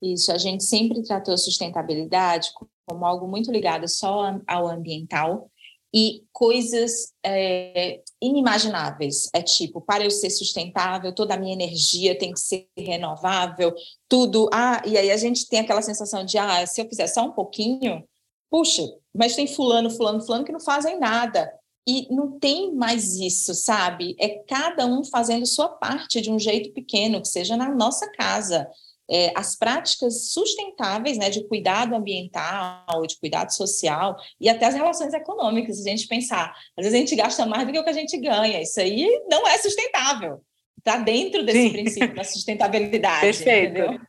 Isso, 0.02 0.32
a 0.32 0.38
gente 0.40 0.64
sempre 0.64 1.04
tratou 1.04 1.34
a 1.36 1.38
sustentabilidade 1.38 2.50
como 2.88 3.06
algo 3.06 3.28
muito 3.28 3.52
ligado 3.52 3.88
só 3.88 4.40
ao 4.48 4.68
ambiental, 4.68 5.52
e 5.96 6.26
coisas 6.34 7.14
é, 7.26 8.02
inimagináveis. 8.22 9.30
É 9.34 9.42
tipo, 9.42 9.80
para 9.80 10.04
eu 10.04 10.12
ser 10.12 10.30
sustentável, 10.30 11.16
toda 11.16 11.36
a 11.36 11.38
minha 11.38 11.54
energia 11.54 12.18
tem 12.18 12.34
que 12.34 12.40
ser 12.42 12.68
renovável, 12.78 13.74
tudo. 14.10 14.50
Ah, 14.52 14.82
e 14.86 14.98
aí 14.98 15.10
a 15.10 15.16
gente 15.16 15.48
tem 15.48 15.62
aquela 15.62 15.82
sensação 15.82 16.26
de, 16.26 16.38
ah, 16.38 16.68
se 16.68 16.82
eu 16.82 16.90
fizer 16.90 17.08
só 17.08 17.24
um 17.24 17.32
pouquinho, 17.32 18.04
puxa, 18.52 18.84
mas 19.14 19.38
tem 19.38 19.48
fulano, 19.48 19.90
fulano, 19.90 20.22
fulano 20.22 20.44
que 20.44 20.52
não 20.52 20.60
fazem 20.60 21.00
nada. 21.00 21.50
E 21.88 22.14
não 22.14 22.40
tem 22.40 22.76
mais 22.76 23.16
isso, 23.16 23.54
sabe? 23.54 24.18
É 24.20 24.40
cada 24.44 24.86
um 24.88 25.04
fazendo 25.04 25.46
sua 25.46 25.70
parte 25.70 26.20
de 26.20 26.30
um 26.30 26.40
jeito 26.40 26.74
pequeno, 26.74 27.22
que 27.22 27.28
seja 27.28 27.56
na 27.56 27.74
nossa 27.74 28.12
casa. 28.12 28.68
É, 29.10 29.32
as 29.36 29.56
práticas 29.56 30.32
sustentáveis, 30.32 31.18
né, 31.18 31.30
de 31.30 31.48
cuidado 31.48 31.96
ambiental, 31.96 33.06
de 33.08 33.18
cuidado 33.20 33.52
social 33.52 34.16
e 34.40 34.50
até 34.50 34.66
as 34.66 34.74
relações 34.74 35.14
econômicas. 35.14 35.82
Se 35.82 35.88
a 35.88 35.92
gente 35.92 36.08
pensar, 36.08 36.56
às 36.78 36.86
vezes 36.86 36.94
a 36.94 37.00
gente 37.00 37.16
gasta 37.16 37.46
mais 37.46 37.66
do 37.66 37.74
que 37.74 37.80
o 37.80 37.84
que 37.84 37.90
a 37.90 37.94
gente 37.94 38.18
ganha. 38.18 38.62
Isso 38.62 38.80
aí 38.80 39.08
não 39.30 39.48
é 39.48 39.58
sustentável. 39.58 40.42
Está 40.78 40.98
dentro 40.98 41.44
desse 41.44 41.62
Sim. 41.62 41.72
princípio 41.72 42.16
da 42.16 42.24
sustentabilidade. 42.24 43.22
Perfeito. 43.22 43.72
Entendeu? 43.72 44.00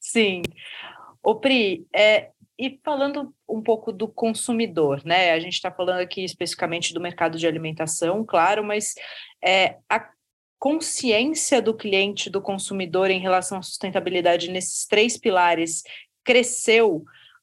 Sim. 0.00 0.42
O 1.22 1.36
Pri, 1.36 1.86
é, 1.94 2.30
e 2.58 2.78
falando 2.84 3.34
um 3.48 3.62
pouco 3.62 3.92
do 3.92 4.06
consumidor, 4.06 5.02
né? 5.04 5.32
A 5.32 5.40
gente 5.40 5.54
está 5.54 5.70
falando 5.70 6.00
aqui 6.00 6.24
especificamente 6.24 6.94
do 6.94 7.00
mercado 7.00 7.38
de 7.38 7.46
alimentação, 7.46 8.24
claro, 8.24 8.62
mas 8.62 8.94
é, 9.44 9.76
a 9.88 10.08
consciência 10.62 11.60
do 11.60 11.74
cliente, 11.74 12.30
do 12.30 12.40
consumidor 12.40 13.10
em 13.10 13.18
relação 13.18 13.58
à 13.58 13.62
sustentabilidade 13.62 14.48
nesses 14.48 14.86
três 14.86 15.18
pilares 15.18 15.82
cresceu? 16.22 17.02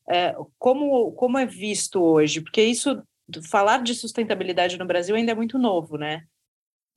É, 0.09 0.33
como, 0.57 1.11
como 1.11 1.38
é 1.38 1.45
visto 1.45 2.01
hoje? 2.01 2.39
Porque 2.39 2.63
isso, 2.63 3.03
falar 3.51 3.83
de 3.83 3.93
sustentabilidade 3.93 4.77
no 4.77 4.85
Brasil 4.85 5.17
ainda 5.17 5.33
é 5.33 5.35
muito 5.35 5.59
novo, 5.59 5.97
né? 5.97 6.23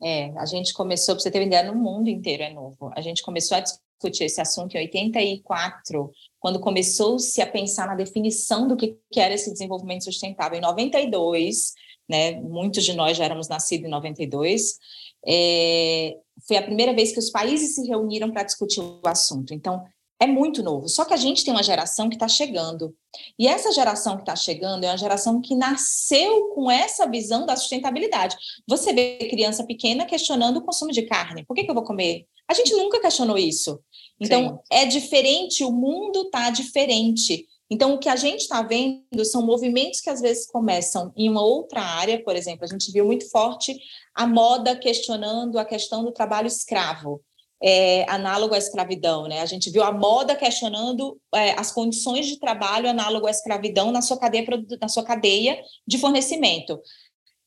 É, 0.01 0.31
a 0.39 0.47
gente 0.47 0.73
começou, 0.73 1.17
para 1.17 1.23
você 1.23 1.29
ter 1.29 1.41
uma 1.41 1.47
ideia, 1.47 1.65
no 1.65 1.75
mundo 1.75 2.09
inteiro 2.09 2.45
é 2.45 2.53
novo. 2.53 2.93
A 2.95 3.01
gente 3.01 3.21
começou 3.21 3.57
a 3.57 3.61
discutir 3.61 4.23
esse 4.23 4.41
assunto 4.41 4.77
em 4.77 4.79
84, 4.79 6.09
quando 6.39 6.61
começou-se 6.61 7.43
a 7.43 7.47
pensar 7.49 7.89
na 7.89 7.97
definição 7.97 8.69
do 8.69 8.77
que, 8.77 8.97
que 9.11 9.19
era 9.19 9.35
esse 9.35 9.51
desenvolvimento 9.51 10.05
sustentável. 10.05 10.57
Em 10.57 10.63
92, 10.63 11.73
né, 12.09 12.41
muitos 12.41 12.85
de 12.85 12.93
nós 12.93 13.17
já 13.17 13.25
éramos 13.25 13.49
nascidos 13.49 13.87
em 13.87 13.91
92, 13.91 14.79
é, 15.27 16.17
foi 16.47 16.57
a 16.57 16.63
primeira 16.63 16.93
vez 16.93 17.13
que 17.13 17.19
os 17.19 17.31
países 17.31 17.75
se 17.75 17.87
reuniram 17.87 18.31
para 18.31 18.43
discutir 18.43 18.81
o 18.81 19.01
assunto. 19.05 19.55
Então, 19.55 19.85
é 20.23 20.27
muito 20.27 20.63
novo. 20.63 20.89
Só 20.89 21.05
que 21.05 21.13
a 21.13 21.17
gente 21.17 21.45
tem 21.45 21.53
uma 21.53 21.65
geração 21.65 22.09
que 22.09 22.15
está 22.15 22.29
chegando. 22.29 22.95
E 23.37 23.49
essa 23.49 23.73
geração 23.73 24.15
que 24.15 24.23
está 24.23 24.37
chegando 24.37 24.85
é 24.85 24.89
uma 24.89 24.97
geração 24.97 25.41
que 25.41 25.57
nasceu 25.57 26.51
com 26.55 26.71
essa 26.71 27.09
visão 27.09 27.45
da 27.45 27.57
sustentabilidade. 27.57 28.37
Você 28.69 28.93
vê 28.93 29.19
criança 29.29 29.65
pequena 29.65 30.07
questionando 30.07 30.59
o 30.59 30.63
consumo 30.63 30.93
de 30.93 31.03
carne. 31.03 31.45
Por 31.45 31.55
que, 31.55 31.65
que 31.65 31.71
eu 31.71 31.75
vou 31.75 31.83
comer? 31.83 32.27
A 32.49 32.55
gente 32.55 32.73
nunca 32.73 33.01
questionou 33.01 33.37
isso. 33.37 33.81
Então, 34.21 34.51
Sim. 34.51 34.59
é 34.71 34.87
diferente, 34.87 35.65
o 35.65 35.73
mundo 35.73 36.23
está 36.23 36.51
diferente. 36.51 37.47
Então, 37.73 37.95
o 37.95 37.99
que 37.99 38.11
a 38.11 38.17
gente 38.17 38.41
está 38.41 38.61
vendo 38.61 39.25
são 39.25 39.47
movimentos 39.47 40.03
que 40.03 40.11
às 40.11 40.21
vezes 40.21 40.47
começam 40.47 41.11
em 41.17 41.31
uma 41.31 41.43
outra 41.43 41.81
área, 41.81 42.23
por 42.23 42.37
exemplo, 42.37 42.67
a 42.67 42.67
gente 42.67 42.93
viu 42.93 43.07
muito 43.07 43.31
forte 43.31 43.75
a 44.15 44.27
moda 44.27 44.77
questionando 44.77 45.59
a 45.59 45.65
questão 45.65 46.05
do 46.05 46.13
trabalho 46.13 46.47
escravo. 46.47 47.23
É, 47.65 48.05
análogo 48.11 48.55
à 48.55 48.59
escravidão, 48.59 49.27
né? 49.27 49.41
A 49.41 49.47
gente 49.47 49.71
viu 49.71 49.83
a 49.83 49.91
moda 49.91 50.37
questionando 50.37 51.19
é, 51.35 51.53
as 51.53 51.73
condições 51.73 52.27
de 52.27 52.39
trabalho 52.39 52.91
análogo 52.91 53.27
à 53.27 53.31
escravidão 53.31 53.91
na 53.91 54.03
sua 54.03 54.19
cadeia, 54.19 54.45
na 54.79 54.89
sua 54.89 55.05
cadeia 55.05 55.59
de 55.87 55.97
fornecimento. 55.97 56.79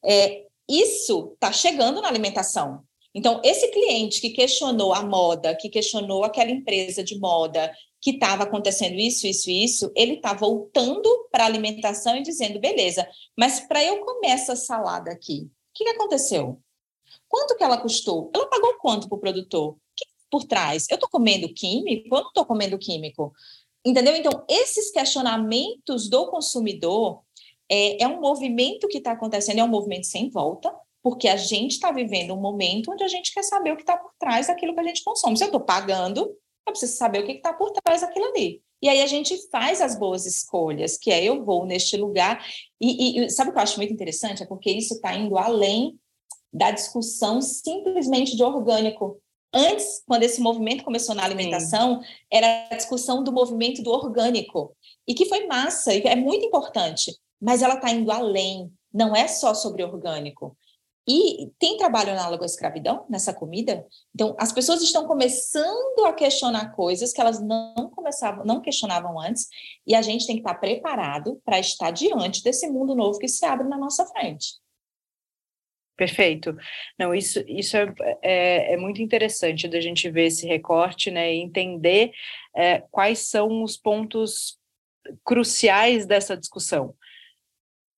É, 0.03 0.45
isso 0.67 1.33
está 1.35 1.51
chegando 1.51 2.01
na 2.01 2.07
alimentação. 2.07 2.81
Então, 3.13 3.41
esse 3.43 3.67
cliente 3.71 4.19
que 4.19 4.31
questionou 4.31 4.93
a 4.93 5.01
moda, 5.01 5.55
que 5.55 5.69
questionou 5.69 6.23
aquela 6.23 6.49
empresa 6.49 7.03
de 7.03 7.19
moda, 7.19 7.71
que 8.05 8.11
estava 8.11 8.43
acontecendo 8.43 8.99
isso, 8.99 9.25
isso 9.25 9.49
isso, 9.49 9.91
ele 9.95 10.13
está 10.13 10.31
voltando 10.31 11.09
para 11.31 11.43
a 11.43 11.47
alimentação 11.47 12.15
e 12.15 12.21
dizendo, 12.21 12.59
beleza, 12.59 13.09
mas 13.35 13.61
para 13.61 13.83
eu 13.83 14.05
comer 14.05 14.27
essa 14.27 14.55
salada 14.55 15.09
aqui, 15.09 15.39
o 15.41 15.49
que, 15.73 15.83
que 15.85 15.89
aconteceu? 15.89 16.61
Quanto 17.27 17.57
que 17.57 17.63
ela 17.63 17.79
custou? 17.79 18.29
Ela 18.31 18.47
pagou 18.47 18.75
quanto 18.75 19.09
para 19.09 19.15
o 19.15 19.19
produtor? 19.19 19.69
O 19.69 19.79
que 19.95 20.05
por 20.29 20.43
trás? 20.43 20.85
Eu 20.87 20.95
estou 20.95 21.09
comendo 21.09 21.51
químico? 21.51 22.15
Eu 22.15 22.21
não 22.21 22.27
estou 22.27 22.45
comendo 22.45 22.77
químico? 22.77 23.33
Entendeu? 23.83 24.15
Então, 24.15 24.45
esses 24.47 24.91
questionamentos 24.91 26.07
do 26.07 26.27
consumidor 26.27 27.23
é, 27.67 28.03
é 28.03 28.07
um 28.07 28.21
movimento 28.21 28.87
que 28.87 28.99
está 28.99 29.13
acontecendo, 29.13 29.61
é 29.61 29.63
um 29.63 29.67
movimento 29.67 30.05
sem 30.05 30.29
volta, 30.29 30.71
porque 31.01 31.27
a 31.27 31.37
gente 31.37 31.71
está 31.71 31.91
vivendo 31.91 32.35
um 32.35 32.39
momento 32.39 32.91
onde 32.91 33.03
a 33.03 33.07
gente 33.07 33.33
quer 33.33 33.43
saber 33.43 33.71
o 33.71 33.75
que 33.75 33.81
está 33.81 33.97
por 33.97 34.11
trás 34.19 34.45
daquilo 34.45 34.75
que 34.75 34.81
a 34.81 34.83
gente 34.83 35.03
consome. 35.03 35.35
Se 35.35 35.43
eu 35.43 35.47
estou 35.47 35.61
pagando, 35.61 36.37
eu 36.67 36.71
preciso 36.71 36.97
saber 36.97 37.19
o 37.19 37.25
que 37.25 37.33
está 37.33 37.53
por 37.53 37.71
trás 37.71 38.01
daquilo 38.01 38.25
ali. 38.25 38.61
E 38.81 38.89
aí 38.89 39.01
a 39.01 39.07
gente 39.07 39.37
faz 39.49 39.81
as 39.81 39.97
boas 39.97 40.25
escolhas, 40.25 40.97
que 40.97 41.11
é 41.11 41.23
eu 41.23 41.43
vou 41.43 41.65
neste 41.65 41.97
lugar. 41.97 42.45
E, 42.79 43.25
e 43.25 43.29
sabe 43.29 43.49
o 43.49 43.53
que 43.53 43.59
eu 43.59 43.63
acho 43.63 43.77
muito 43.77 43.93
interessante? 43.93 44.43
É 44.43 44.45
porque 44.45 44.69
isso 44.69 44.95
está 44.95 45.15
indo 45.15 45.37
além 45.37 45.99
da 46.51 46.71
discussão 46.71 47.41
simplesmente 47.41 48.35
de 48.35 48.43
orgânico. 48.43 49.19
Antes, 49.53 50.03
quando 50.05 50.23
esse 50.23 50.41
movimento 50.41 50.83
começou 50.83 51.15
na 51.15 51.23
alimentação, 51.23 52.01
Sim. 52.01 52.07
era 52.31 52.67
a 52.71 52.75
discussão 52.75 53.23
do 53.23 53.31
movimento 53.31 53.81
do 53.81 53.89
orgânico. 53.89 54.75
E 55.07 55.13
que 55.13 55.25
foi 55.25 55.47
massa, 55.47 55.93
e 55.93 56.01
é 56.01 56.15
muito 56.15 56.45
importante. 56.45 57.15
Mas 57.41 57.61
ela 57.61 57.75
está 57.75 57.89
indo 57.89 58.11
além. 58.11 58.71
Não 58.93 59.15
é 59.15 59.27
só 59.27 59.53
sobre 59.53 59.83
orgânico. 59.83 60.57
E 61.07 61.51
tem 61.59 61.77
trabalho 61.77 62.11
análogo 62.11 62.43
à 62.43 62.45
escravidão 62.45 63.05
nessa 63.07 63.31
comida? 63.31 63.85
Então, 64.13 64.35
as 64.39 64.51
pessoas 64.51 64.81
estão 64.81 65.05
começando 65.05 66.05
a 66.05 66.13
questionar 66.13 66.75
coisas 66.75 67.13
que 67.13 67.21
elas 67.21 67.39
não 67.39 67.91
começavam, 67.91 68.43
não 68.43 68.59
questionavam 68.59 69.19
antes, 69.19 69.47
e 69.85 69.93
a 69.93 70.01
gente 70.01 70.25
tem 70.25 70.35
que 70.35 70.41
estar 70.41 70.55
preparado 70.55 71.39
para 71.45 71.59
estar 71.59 71.91
diante 71.91 72.43
desse 72.43 72.67
mundo 72.67 72.95
novo 72.95 73.19
que 73.19 73.27
se 73.27 73.45
abre 73.45 73.67
na 73.67 73.77
nossa 73.77 74.05
frente. 74.07 74.55
Perfeito. 75.95 76.57
Não, 76.99 77.13
isso, 77.13 77.41
isso 77.47 77.77
é, 77.77 77.93
é, 78.21 78.73
é 78.73 78.77
muito 78.77 79.01
interessante 79.01 79.67
da 79.67 79.79
gente 79.79 80.09
ver 80.09 80.25
esse 80.25 80.47
recorte, 80.47 81.11
né, 81.11 81.33
e 81.33 81.39
entender 81.39 82.11
é, 82.55 82.79
quais 82.91 83.19
são 83.29 83.63
os 83.63 83.77
pontos 83.77 84.57
cruciais 85.23 86.05
dessa 86.07 86.35
discussão 86.35 86.95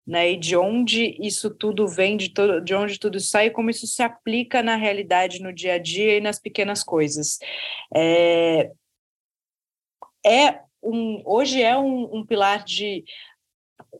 né? 0.07 0.31
E 0.31 0.37
de 0.37 0.55
onde 0.55 1.17
isso 1.19 1.49
tudo 1.49 1.87
vem, 1.87 2.15
de, 2.15 2.33
de 2.63 2.73
onde 2.73 2.97
tudo 2.97 3.19
sai, 3.19 3.49
como 3.49 3.69
isso 3.69 3.85
se 3.85 4.01
aplica 4.01 4.63
na 4.63 4.75
realidade, 4.77 5.41
no 5.41 5.51
dia 5.51 5.73
a 5.73 5.77
dia 5.77 6.17
e 6.17 6.21
nas 6.21 6.39
pequenas 6.39 6.83
coisas. 6.83 7.37
É, 7.93 8.71
é 10.25 10.61
um, 10.81 11.21
hoje 11.25 11.61
é 11.61 11.77
um, 11.77 12.17
um 12.17 12.25
pilar 12.25 12.63
de 12.63 13.03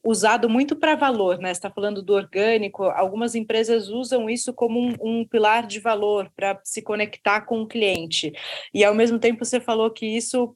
usado 0.03 0.49
muito 0.49 0.75
para 0.75 0.95
valor, 0.95 1.39
né? 1.39 1.51
Está 1.51 1.69
falando 1.69 2.01
do 2.01 2.13
orgânico. 2.13 2.83
Algumas 2.83 3.35
empresas 3.35 3.89
usam 3.89 4.29
isso 4.29 4.53
como 4.53 4.79
um, 4.79 4.95
um 5.01 5.27
pilar 5.27 5.67
de 5.67 5.79
valor 5.79 6.31
para 6.35 6.59
se 6.63 6.81
conectar 6.81 7.41
com 7.41 7.61
o 7.61 7.67
cliente. 7.67 8.31
E 8.73 8.83
ao 8.83 8.95
mesmo 8.95 9.19
tempo 9.19 9.43
você 9.43 9.59
falou 9.59 9.91
que 9.91 10.05
isso 10.05 10.55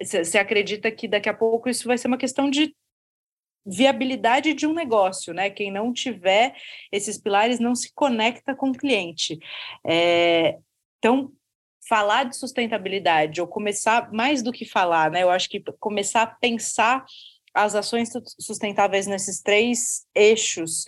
você 0.00 0.38
acredita 0.38 0.90
que 0.90 1.06
daqui 1.06 1.28
a 1.28 1.34
pouco 1.34 1.68
isso 1.68 1.86
vai 1.86 1.96
ser 1.96 2.08
uma 2.08 2.18
questão 2.18 2.50
de 2.50 2.74
viabilidade 3.64 4.52
de 4.52 4.66
um 4.66 4.72
negócio, 4.72 5.32
né? 5.32 5.48
Quem 5.50 5.70
não 5.70 5.92
tiver 5.92 6.54
esses 6.92 7.18
pilares 7.18 7.58
não 7.58 7.74
se 7.74 7.92
conecta 7.94 8.54
com 8.54 8.70
o 8.70 8.76
cliente. 8.76 9.38
É, 9.86 10.58
então, 10.98 11.32
falar 11.88 12.24
de 12.24 12.36
sustentabilidade, 12.36 13.40
ou 13.40 13.46
começar 13.46 14.12
mais 14.12 14.42
do 14.42 14.52
que 14.52 14.64
falar, 14.64 15.10
né? 15.10 15.22
Eu 15.22 15.30
acho 15.30 15.48
que 15.48 15.62
começar 15.78 16.22
a 16.22 16.26
pensar 16.26 17.04
as 17.54 17.74
ações 17.74 18.10
sustentáveis 18.40 19.06
nesses 19.06 19.40
três 19.40 20.06
eixos 20.14 20.84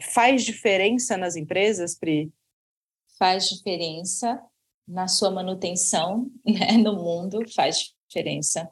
faz 0.00 0.44
diferença 0.44 1.16
nas 1.16 1.36
empresas, 1.36 1.96
Pri? 1.98 2.32
Faz 3.18 3.48
diferença 3.48 4.42
na 4.88 5.06
sua 5.06 5.30
manutenção 5.30 6.30
né, 6.44 6.72
no 6.78 6.96
mundo, 6.96 7.40
faz 7.54 7.94
diferença 8.08 8.70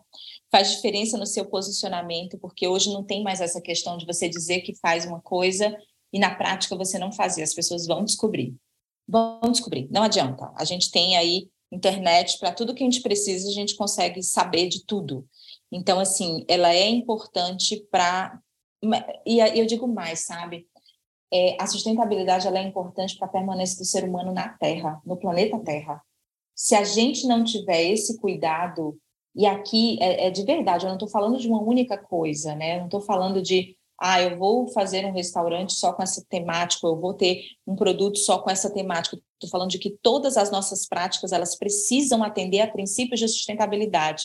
faz 0.50 0.72
diferença 0.72 1.16
no 1.16 1.26
seu 1.26 1.44
posicionamento, 1.44 2.38
porque 2.38 2.66
hoje 2.66 2.92
não 2.92 3.04
tem 3.04 3.22
mais 3.22 3.40
essa 3.40 3.60
questão 3.60 3.96
de 3.96 4.04
você 4.04 4.28
dizer 4.28 4.60
que 4.62 4.74
faz 4.74 5.06
uma 5.06 5.20
coisa 5.20 5.76
e 6.12 6.18
na 6.18 6.34
prática 6.34 6.76
você 6.76 6.98
não 6.98 7.12
fazer. 7.12 7.42
As 7.42 7.54
pessoas 7.54 7.86
vão 7.86 8.04
descobrir. 8.04 8.54
Vão 9.06 9.40
descobrir. 9.50 9.88
Não 9.90 10.02
adianta. 10.02 10.52
A 10.56 10.64
gente 10.64 10.90
tem 10.90 11.16
aí 11.16 11.48
internet 11.72 12.38
para 12.38 12.52
tudo 12.52 12.74
que 12.74 12.82
a 12.82 12.86
gente 12.86 13.00
precisa, 13.00 13.48
a 13.48 13.52
gente 13.52 13.76
consegue 13.76 14.22
saber 14.22 14.68
de 14.68 14.84
tudo. 14.84 15.26
Então, 15.70 16.00
assim, 16.00 16.44
ela 16.48 16.74
é 16.74 16.88
importante 16.88 17.86
para. 17.90 18.38
E 19.24 19.38
eu 19.38 19.66
digo 19.66 19.86
mais, 19.86 20.26
sabe? 20.26 20.66
É, 21.32 21.56
a 21.60 21.66
sustentabilidade 21.66 22.48
ela 22.48 22.58
é 22.58 22.62
importante 22.62 23.16
para 23.16 23.28
a 23.28 23.30
permanência 23.30 23.78
do 23.78 23.84
ser 23.84 24.02
humano 24.02 24.32
na 24.32 24.48
Terra, 24.48 25.00
no 25.06 25.16
planeta 25.16 25.60
Terra. 25.60 26.02
Se 26.56 26.74
a 26.74 26.82
gente 26.82 27.26
não 27.26 27.44
tiver 27.44 27.84
esse 27.84 28.18
cuidado 28.18 28.98
e 29.34 29.46
aqui 29.46 29.98
é, 30.00 30.26
é 30.26 30.30
de 30.30 30.42
verdade, 30.44 30.84
eu 30.84 30.88
não 30.88 30.96
estou 30.96 31.08
falando 31.08 31.38
de 31.38 31.48
uma 31.48 31.62
única 31.62 31.96
coisa, 31.96 32.54
né? 32.54 32.76
Eu 32.76 32.78
não 32.80 32.84
estou 32.86 33.00
falando 33.00 33.40
de, 33.40 33.76
ah, 33.98 34.20
eu 34.20 34.36
vou 34.38 34.66
fazer 34.68 35.04
um 35.04 35.12
restaurante 35.12 35.74
só 35.74 35.92
com 35.92 36.02
essa 36.02 36.24
temática, 36.28 36.86
eu 36.86 36.98
vou 36.98 37.14
ter 37.14 37.44
um 37.66 37.76
produto 37.76 38.18
só 38.18 38.38
com 38.38 38.50
essa 38.50 38.72
temática. 38.72 39.18
Estou 39.34 39.50
falando 39.50 39.70
de 39.70 39.78
que 39.78 39.90
todas 40.02 40.36
as 40.36 40.50
nossas 40.50 40.86
práticas, 40.86 41.32
elas 41.32 41.56
precisam 41.56 42.22
atender 42.22 42.60
a 42.60 42.70
princípios 42.70 43.20
de 43.20 43.28
sustentabilidade. 43.28 44.24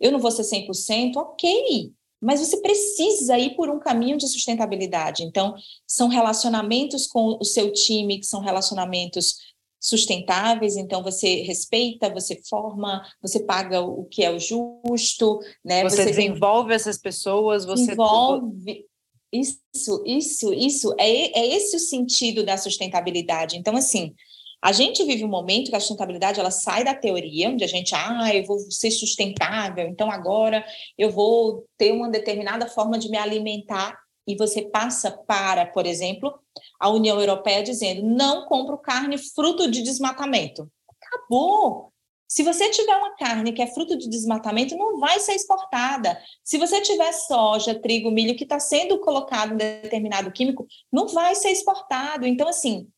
Eu 0.00 0.10
não 0.10 0.18
vou 0.18 0.30
ser 0.30 0.42
100%, 0.42 1.16
ok, 1.16 1.92
mas 2.20 2.40
você 2.40 2.60
precisa 2.60 3.38
ir 3.38 3.56
por 3.56 3.68
um 3.68 3.80
caminho 3.80 4.16
de 4.16 4.28
sustentabilidade. 4.28 5.24
Então, 5.24 5.54
são 5.86 6.08
relacionamentos 6.08 7.06
com 7.06 7.36
o 7.40 7.44
seu 7.44 7.72
time, 7.72 8.18
que 8.18 8.26
são 8.26 8.40
relacionamentos 8.40 9.36
sustentáveis, 9.82 10.76
então 10.76 11.02
você 11.02 11.42
respeita, 11.42 12.08
você 12.08 12.40
forma, 12.48 13.02
você 13.20 13.40
paga 13.40 13.80
o 13.80 14.04
que 14.04 14.22
é 14.22 14.30
o 14.30 14.38
justo, 14.38 15.40
né? 15.64 15.82
Você, 15.82 15.96
você 15.96 16.04
desenvolve 16.04 16.72
essas 16.72 16.96
pessoas, 16.96 17.64
você 17.64 17.86
desenvolve 17.86 18.86
isso, 19.32 20.02
isso, 20.06 20.52
isso 20.54 20.94
é, 20.98 21.36
é 21.36 21.56
esse 21.56 21.74
o 21.74 21.80
sentido 21.80 22.44
da 22.44 22.56
sustentabilidade. 22.56 23.56
Então, 23.56 23.76
assim, 23.76 24.14
a 24.62 24.70
gente 24.70 25.02
vive 25.02 25.24
um 25.24 25.28
momento 25.28 25.70
que 25.70 25.76
a 25.76 25.80
sustentabilidade 25.80 26.38
ela 26.38 26.52
sai 26.52 26.84
da 26.84 26.94
teoria, 26.94 27.50
onde 27.50 27.64
a 27.64 27.66
gente, 27.66 27.92
ah, 27.96 28.32
eu 28.32 28.44
vou 28.44 28.60
ser 28.70 28.92
sustentável, 28.92 29.88
então 29.88 30.08
agora 30.08 30.64
eu 30.96 31.10
vou 31.10 31.66
ter 31.76 31.90
uma 31.90 32.08
determinada 32.08 32.68
forma 32.68 32.96
de 32.96 33.10
me 33.10 33.16
alimentar 33.16 33.98
e 34.26 34.36
você 34.36 34.62
passa 34.62 35.10
para, 35.10 35.66
por 35.66 35.86
exemplo, 35.86 36.32
a 36.78 36.88
União 36.88 37.18
Europeia 37.20 37.62
dizendo: 37.62 38.02
não 38.02 38.46
compro 38.46 38.78
carne 38.78 39.18
fruto 39.18 39.70
de 39.70 39.82
desmatamento. 39.82 40.70
Acabou. 41.00 41.92
Se 42.28 42.42
você 42.42 42.70
tiver 42.70 42.96
uma 42.96 43.14
carne 43.16 43.52
que 43.52 43.60
é 43.60 43.66
fruto 43.66 43.96
de 43.98 44.08
desmatamento, 44.08 44.74
não 44.74 44.98
vai 44.98 45.20
ser 45.20 45.34
exportada. 45.34 46.18
Se 46.42 46.56
você 46.56 46.80
tiver 46.80 47.12
soja, 47.12 47.78
trigo, 47.78 48.10
milho 48.10 48.34
que 48.34 48.44
está 48.44 48.58
sendo 48.58 48.98
colocado 49.00 49.52
em 49.52 49.56
determinado 49.58 50.32
químico, 50.32 50.66
não 50.90 51.08
vai 51.08 51.34
ser 51.34 51.50
exportado. 51.50 52.26
Então, 52.26 52.48
assim, 52.48 52.88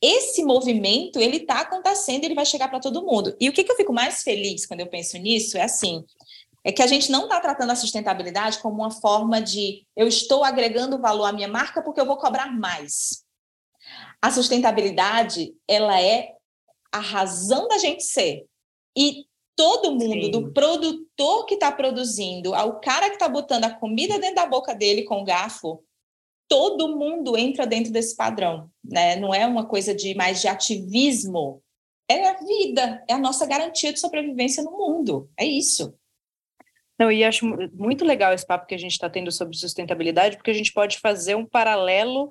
esse 0.00 0.42
movimento 0.42 1.20
ele 1.20 1.36
está 1.36 1.60
acontecendo, 1.60 2.24
ele 2.24 2.34
vai 2.34 2.46
chegar 2.46 2.68
para 2.68 2.80
todo 2.80 3.04
mundo. 3.04 3.36
E 3.38 3.50
o 3.50 3.52
que, 3.52 3.62
que 3.62 3.70
eu 3.70 3.76
fico 3.76 3.92
mais 3.92 4.22
feliz 4.22 4.64
quando 4.64 4.80
eu 4.80 4.86
penso 4.86 5.18
nisso 5.18 5.58
é 5.58 5.62
assim: 5.62 6.02
é 6.64 6.72
que 6.72 6.82
a 6.82 6.86
gente 6.86 7.10
não 7.10 7.24
está 7.24 7.40
tratando 7.40 7.70
a 7.70 7.76
sustentabilidade 7.76 8.58
como 8.58 8.76
uma 8.76 8.90
forma 8.90 9.40
de 9.40 9.86
eu 9.96 10.06
estou 10.06 10.44
agregando 10.44 11.00
valor 11.00 11.26
à 11.26 11.32
minha 11.32 11.48
marca 11.48 11.82
porque 11.82 12.00
eu 12.00 12.06
vou 12.06 12.16
cobrar 12.16 12.52
mais. 12.52 13.24
A 14.20 14.30
sustentabilidade, 14.30 15.54
ela 15.66 16.00
é 16.00 16.34
a 16.92 17.00
razão 17.00 17.66
da 17.66 17.78
gente 17.78 18.02
ser. 18.02 18.46
E 18.96 19.24
todo 19.56 19.92
mundo, 19.92 20.24
Sim. 20.24 20.30
do 20.30 20.52
produtor 20.52 21.46
que 21.46 21.54
está 21.54 21.72
produzindo 21.72 22.54
ao 22.54 22.80
cara 22.80 23.08
que 23.08 23.14
está 23.14 23.28
botando 23.28 23.64
a 23.64 23.74
comida 23.74 24.18
dentro 24.18 24.36
da 24.36 24.46
boca 24.46 24.74
dele 24.74 25.04
com 25.04 25.22
o 25.22 25.24
garfo, 25.24 25.82
todo 26.48 26.96
mundo 26.96 27.36
entra 27.36 27.66
dentro 27.66 27.92
desse 27.92 28.16
padrão, 28.16 28.70
né? 28.84 29.16
Não 29.16 29.32
é 29.32 29.46
uma 29.46 29.66
coisa 29.66 29.94
de 29.94 30.14
mais 30.14 30.40
de 30.40 30.48
ativismo, 30.48 31.62
é 32.08 32.28
a 32.28 32.34
vida, 32.38 33.04
é 33.08 33.12
a 33.12 33.18
nossa 33.18 33.46
garantia 33.46 33.92
de 33.92 34.00
sobrevivência 34.00 34.62
no 34.64 34.72
mundo, 34.72 35.30
é 35.36 35.44
isso. 35.44 35.94
Não, 37.00 37.10
e 37.10 37.24
acho 37.24 37.46
muito 37.72 38.04
legal 38.04 38.34
esse 38.34 38.46
papo 38.46 38.66
que 38.66 38.74
a 38.74 38.78
gente 38.78 38.92
está 38.92 39.08
tendo 39.08 39.32
sobre 39.32 39.56
sustentabilidade, 39.56 40.36
porque 40.36 40.50
a 40.50 40.54
gente 40.54 40.70
pode 40.70 40.98
fazer 40.98 41.34
um 41.34 41.46
paralelo 41.46 42.28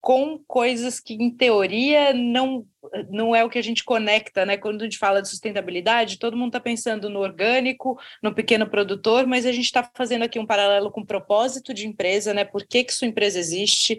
com 0.00 0.36
coisas 0.48 0.98
que, 0.98 1.14
em 1.14 1.30
teoria, 1.30 2.12
não, 2.12 2.66
não 3.08 3.36
é 3.36 3.44
o 3.44 3.48
que 3.48 3.58
a 3.58 3.62
gente 3.62 3.84
conecta, 3.84 4.44
né? 4.44 4.56
Quando 4.56 4.80
a 4.80 4.84
gente 4.84 4.98
fala 4.98 5.22
de 5.22 5.28
sustentabilidade, 5.28 6.18
todo 6.18 6.36
mundo 6.36 6.48
está 6.48 6.58
pensando 6.58 7.08
no 7.08 7.20
orgânico, 7.20 7.96
no 8.20 8.34
pequeno 8.34 8.68
produtor, 8.68 9.28
mas 9.28 9.46
a 9.46 9.52
gente 9.52 9.66
está 9.66 9.88
fazendo 9.94 10.22
aqui 10.22 10.40
um 10.40 10.46
paralelo 10.46 10.90
com 10.90 11.02
o 11.02 11.06
propósito 11.06 11.72
de 11.72 11.86
empresa, 11.86 12.34
né? 12.34 12.44
Por 12.44 12.66
que, 12.66 12.82
que 12.82 12.94
sua 12.94 13.06
empresa 13.06 13.38
existe? 13.38 13.96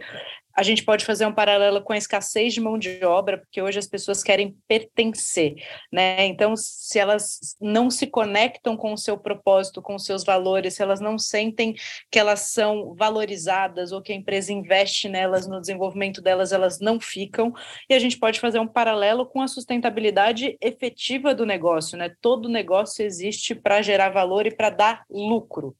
A 0.61 0.63
gente 0.63 0.83
pode 0.85 1.03
fazer 1.05 1.25
um 1.25 1.33
paralelo 1.33 1.81
com 1.81 1.91
a 1.91 1.97
escassez 1.97 2.53
de 2.53 2.61
mão 2.61 2.77
de 2.77 3.03
obra, 3.03 3.39
porque 3.39 3.59
hoje 3.59 3.79
as 3.79 3.87
pessoas 3.87 4.21
querem 4.21 4.55
pertencer, 4.67 5.55
né? 5.91 6.23
Então, 6.27 6.55
se 6.55 6.99
elas 6.99 7.57
não 7.59 7.89
se 7.89 8.05
conectam 8.05 8.77
com 8.77 8.93
o 8.93 8.97
seu 8.97 9.17
propósito, 9.17 9.81
com 9.81 9.95
os 9.95 10.05
seus 10.05 10.23
valores, 10.23 10.75
se 10.75 10.83
elas 10.83 10.99
não 10.99 11.17
sentem 11.17 11.73
que 12.11 12.19
elas 12.19 12.41
são 12.41 12.93
valorizadas 12.93 13.91
ou 13.91 14.03
que 14.03 14.13
a 14.13 14.15
empresa 14.15 14.53
investe 14.53 15.09
nelas, 15.09 15.47
no 15.47 15.59
desenvolvimento 15.59 16.21
delas, 16.21 16.51
elas 16.51 16.79
não 16.79 16.99
ficam. 16.99 17.51
E 17.89 17.95
a 17.95 17.99
gente 17.99 18.19
pode 18.19 18.39
fazer 18.39 18.59
um 18.59 18.67
paralelo 18.67 19.25
com 19.25 19.41
a 19.41 19.47
sustentabilidade 19.47 20.59
efetiva 20.61 21.33
do 21.33 21.43
negócio, 21.43 21.97
né? 21.97 22.13
Todo 22.21 22.47
negócio 22.47 23.03
existe 23.03 23.55
para 23.55 23.81
gerar 23.81 24.11
valor 24.11 24.45
e 24.45 24.55
para 24.55 24.69
dar 24.69 25.05
lucro. 25.09 25.75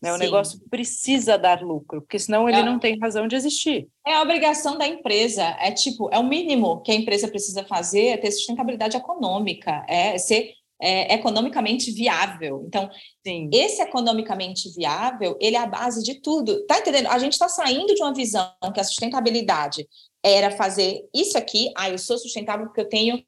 Né? 0.00 0.12
O 0.12 0.16
negócio 0.16 0.58
precisa 0.70 1.36
dar 1.36 1.60
lucro, 1.62 2.00
porque 2.00 2.18
senão 2.18 2.48
ele 2.48 2.58
é, 2.58 2.64
não 2.64 2.78
tem 2.78 2.98
razão 2.98 3.28
de 3.28 3.36
existir. 3.36 3.86
É 4.06 4.14
a 4.14 4.22
obrigação 4.22 4.78
da 4.78 4.86
empresa, 4.86 5.42
é 5.60 5.70
tipo, 5.72 6.08
é 6.10 6.18
o 6.18 6.24
mínimo 6.24 6.80
que 6.80 6.90
a 6.90 6.94
empresa 6.94 7.28
precisa 7.28 7.64
fazer, 7.64 8.06
é 8.06 8.16
ter 8.16 8.30
sustentabilidade 8.30 8.96
econômica, 8.96 9.84
é 9.86 10.16
ser 10.16 10.54
é, 10.80 11.14
economicamente 11.14 11.90
viável. 11.90 12.64
Então, 12.66 12.90
Sim. 13.26 13.50
esse 13.52 13.82
economicamente 13.82 14.72
viável, 14.74 15.36
ele 15.38 15.56
é 15.56 15.60
a 15.60 15.66
base 15.66 16.02
de 16.02 16.14
tudo. 16.22 16.64
Tá 16.66 16.78
entendendo? 16.78 17.08
A 17.08 17.18
gente 17.18 17.34
está 17.34 17.48
saindo 17.48 17.94
de 17.94 18.02
uma 18.02 18.14
visão 18.14 18.50
que 18.72 18.80
a 18.80 18.84
sustentabilidade 18.84 19.86
era 20.24 20.50
fazer 20.50 21.06
isso 21.14 21.36
aqui, 21.36 21.70
ah, 21.76 21.90
eu 21.90 21.98
sou 21.98 22.16
sustentável 22.16 22.66
porque 22.66 22.80
eu 22.80 22.88
tenho, 22.88 23.22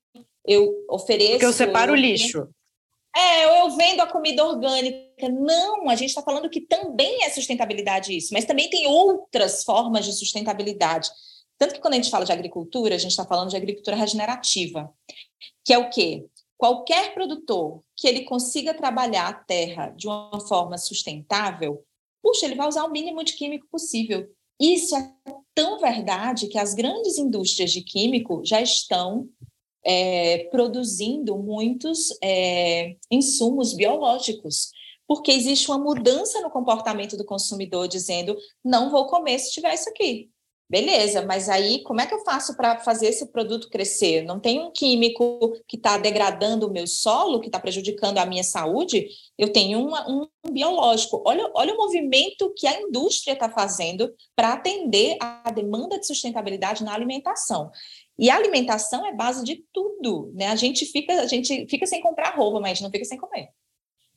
eu 0.46 0.72
ofereço... 0.88 1.32
Porque 1.32 1.46
eu 1.46 1.52
separo 1.52 1.92
o 1.92 1.96
lixo. 1.96 2.48
É, 3.14 3.44
eu 3.44 3.70
vendo 3.76 4.00
a 4.00 4.06
comida 4.06 4.42
orgânica. 4.44 5.11
Não, 5.28 5.88
a 5.88 5.94
gente 5.94 6.10
está 6.10 6.22
falando 6.22 6.50
que 6.50 6.60
também 6.60 7.24
é 7.24 7.30
sustentabilidade 7.30 8.16
isso, 8.16 8.32
mas 8.32 8.44
também 8.44 8.68
tem 8.68 8.86
outras 8.86 9.64
formas 9.64 10.04
de 10.04 10.12
sustentabilidade. 10.12 11.10
Tanto 11.58 11.74
que 11.74 11.80
quando 11.80 11.94
a 11.94 11.96
gente 11.96 12.10
fala 12.10 12.24
de 12.24 12.32
agricultura, 12.32 12.94
a 12.94 12.98
gente 12.98 13.12
está 13.12 13.24
falando 13.24 13.50
de 13.50 13.56
agricultura 13.56 13.96
regenerativa, 13.96 14.92
que 15.64 15.72
é 15.72 15.78
o 15.78 15.90
quê? 15.90 16.26
Qualquer 16.56 17.14
produtor 17.14 17.82
que 17.96 18.06
ele 18.06 18.22
consiga 18.22 18.74
trabalhar 18.74 19.28
a 19.28 19.32
terra 19.32 19.90
de 19.90 20.06
uma 20.06 20.40
forma 20.40 20.78
sustentável, 20.78 21.84
puxa, 22.22 22.46
ele 22.46 22.54
vai 22.54 22.68
usar 22.68 22.84
o 22.84 22.90
mínimo 22.90 23.22
de 23.24 23.34
químico 23.34 23.66
possível. 23.70 24.28
Isso 24.60 24.94
é 24.96 25.12
tão 25.54 25.78
verdade 25.78 26.46
que 26.46 26.58
as 26.58 26.74
grandes 26.74 27.18
indústrias 27.18 27.72
de 27.72 27.82
químico 27.82 28.42
já 28.44 28.60
estão 28.60 29.28
é, 29.84 30.44
produzindo 30.50 31.36
muitos 31.36 32.08
é, 32.22 32.96
insumos 33.10 33.74
biológicos, 33.74 34.70
porque 35.12 35.30
existe 35.30 35.70
uma 35.70 35.76
mudança 35.76 36.40
no 36.40 36.48
comportamento 36.48 37.18
do 37.18 37.24
consumidor 37.24 37.86
dizendo: 37.86 38.34
não 38.64 38.90
vou 38.90 39.06
comer 39.06 39.38
se 39.38 39.52
tiver 39.52 39.74
isso 39.74 39.90
aqui. 39.90 40.30
Beleza, 40.70 41.20
mas 41.26 41.50
aí 41.50 41.82
como 41.82 42.00
é 42.00 42.06
que 42.06 42.14
eu 42.14 42.24
faço 42.24 42.56
para 42.56 42.78
fazer 42.78 43.08
esse 43.08 43.30
produto 43.30 43.68
crescer? 43.68 44.22
Não 44.22 44.40
tem 44.40 44.58
um 44.58 44.70
químico 44.70 45.52
que 45.68 45.76
está 45.76 45.98
degradando 45.98 46.66
o 46.66 46.72
meu 46.72 46.86
solo, 46.86 47.40
que 47.40 47.48
está 47.48 47.60
prejudicando 47.60 48.16
a 48.16 48.24
minha 48.24 48.42
saúde? 48.42 49.06
Eu 49.36 49.52
tenho 49.52 49.86
uma, 49.86 50.08
um 50.10 50.26
biológico. 50.50 51.22
Olha, 51.26 51.50
olha 51.54 51.74
o 51.74 51.76
movimento 51.76 52.50
que 52.56 52.66
a 52.66 52.80
indústria 52.80 53.34
está 53.34 53.50
fazendo 53.50 54.10
para 54.34 54.54
atender 54.54 55.18
a 55.20 55.50
demanda 55.50 56.00
de 56.00 56.06
sustentabilidade 56.06 56.82
na 56.82 56.94
alimentação. 56.94 57.70
E 58.18 58.30
a 58.30 58.36
alimentação 58.36 59.04
é 59.04 59.14
base 59.14 59.44
de 59.44 59.62
tudo, 59.74 60.32
né? 60.34 60.46
A 60.46 60.56
gente 60.56 60.86
fica, 60.86 61.20
a 61.20 61.26
gente 61.26 61.66
fica 61.68 61.84
sem 61.84 62.00
comprar 62.00 62.34
roupa, 62.34 62.60
mas 62.60 62.80
não 62.80 62.90
fica 62.90 63.04
sem 63.04 63.18
comer. 63.18 63.50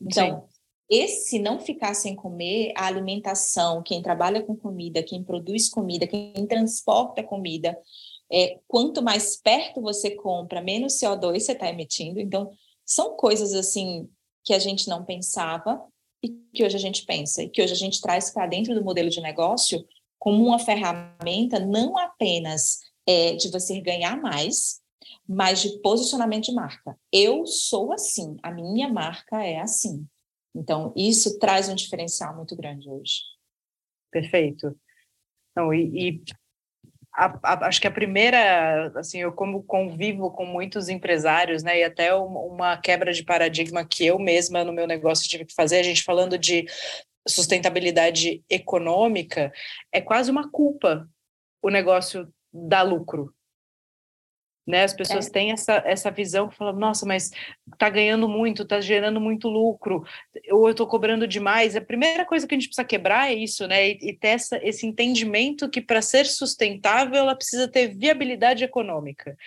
Então, 0.01 0.47
Sim. 0.49 0.54
Esse 0.89 1.39
não 1.39 1.59
ficar 1.59 1.93
sem 1.93 2.15
comer, 2.15 2.71
a 2.75 2.85
alimentação, 2.85 3.81
quem 3.81 4.01
trabalha 4.01 4.43
com 4.43 4.55
comida, 4.55 5.01
quem 5.01 5.23
produz 5.23 5.69
comida, 5.69 6.05
quem 6.05 6.45
transporta 6.47 7.23
comida, 7.23 7.77
é, 8.31 8.59
quanto 8.67 9.01
mais 9.01 9.35
perto 9.35 9.81
você 9.81 10.11
compra, 10.11 10.61
menos 10.61 10.99
CO2 10.99 11.39
você 11.39 11.51
está 11.53 11.69
emitindo. 11.69 12.19
Então, 12.19 12.51
são 12.85 13.15
coisas 13.15 13.53
assim 13.53 14.09
que 14.43 14.53
a 14.53 14.59
gente 14.59 14.87
não 14.87 15.03
pensava 15.03 15.81
e 16.23 16.29
que 16.53 16.63
hoje 16.63 16.75
a 16.75 16.79
gente 16.79 17.05
pensa, 17.05 17.43
e 17.43 17.49
que 17.49 17.61
hoje 17.61 17.73
a 17.73 17.77
gente 17.77 17.99
traz 17.99 18.31
para 18.31 18.47
dentro 18.47 18.73
do 18.73 18.83
modelo 18.83 19.09
de 19.09 19.21
negócio 19.21 19.85
como 20.19 20.45
uma 20.45 20.59
ferramenta 20.59 21.59
não 21.59 21.97
apenas 21.97 22.79
é, 23.05 23.33
de 23.33 23.49
você 23.49 23.79
ganhar 23.79 24.19
mais, 24.19 24.81
mas 25.27 25.61
de 25.61 25.79
posicionamento 25.81 26.45
de 26.45 26.53
marca. 26.53 26.97
Eu 27.11 27.45
sou 27.45 27.91
assim, 27.91 28.37
a 28.41 28.51
minha 28.51 28.87
marca 28.87 29.43
é 29.43 29.59
assim. 29.59 30.07
Então, 30.55 30.93
isso 30.95 31.37
traz 31.37 31.67
um 31.67 31.75
diferencial 31.75 32.35
muito 32.35 32.55
grande 32.55 32.89
hoje. 32.89 33.19
Perfeito. 34.11 34.75
Não, 35.55 35.73
e, 35.73 36.09
e 36.09 36.23
a, 37.13 37.37
a, 37.43 37.67
acho 37.67 37.81
que 37.81 37.87
a 37.87 37.91
primeira, 37.91 38.87
assim, 38.97 39.19
eu 39.19 39.33
como 39.33 39.63
convivo 39.63 40.31
com 40.31 40.45
muitos 40.45 40.87
empresários, 40.87 41.61
né, 41.61 41.79
e 41.79 41.83
até 41.83 42.13
uma, 42.13 42.77
quebra 42.77 43.11
de 43.11 43.23
paradigma 43.23 43.85
que 43.85 44.05
eu 44.05 44.17
mesma 44.17 44.63
no 44.63 44.73
meu 44.73 44.87
negócio 44.87 45.27
tive 45.27 45.45
que 45.45 45.53
fazer, 45.53 45.77
a 45.79 45.83
gente 45.83 46.03
falando 46.03 46.37
de 46.37 46.65
sustentabilidade 47.27 48.43
econômica, 48.49 49.51
é 49.91 49.99
quase 49.99 50.31
uma 50.31 50.49
culpa 50.49 51.09
o 51.61 51.69
negócio 51.69 52.31
dá 52.53 52.83
lucro. 52.83 53.33
Né? 54.65 54.83
As 54.83 54.93
pessoas 54.93 55.27
é. 55.27 55.29
têm 55.29 55.51
essa, 55.51 55.83
essa 55.85 56.09
visão 56.09 56.47
que 56.47 56.55
falam, 56.55 56.73
nossa, 56.73 57.05
mas 57.05 57.31
está 57.71 57.89
ganhando 57.89 58.27
muito, 58.27 58.63
está 58.63 58.81
gerando 58.81 59.21
muito 59.21 59.47
lucro, 59.47 60.03
ou 60.51 60.67
eu 60.67 60.71
estou 60.71 60.87
cobrando 60.87 61.27
demais. 61.27 61.75
A 61.75 61.81
primeira 61.81 62.25
coisa 62.25 62.47
que 62.47 62.55
a 62.55 62.57
gente 62.57 62.67
precisa 62.67 62.85
quebrar 62.85 63.31
é 63.31 63.35
isso, 63.35 63.67
né? 63.67 63.89
E, 63.89 64.09
e 64.09 64.13
ter 64.13 64.29
essa, 64.29 64.59
esse 64.63 64.87
entendimento 64.87 65.69
que 65.69 65.81
para 65.81 66.01
ser 66.01 66.25
sustentável 66.25 67.15
ela 67.15 67.35
precisa 67.35 67.67
ter 67.67 67.95
viabilidade 67.95 68.63
econômica. 68.63 69.37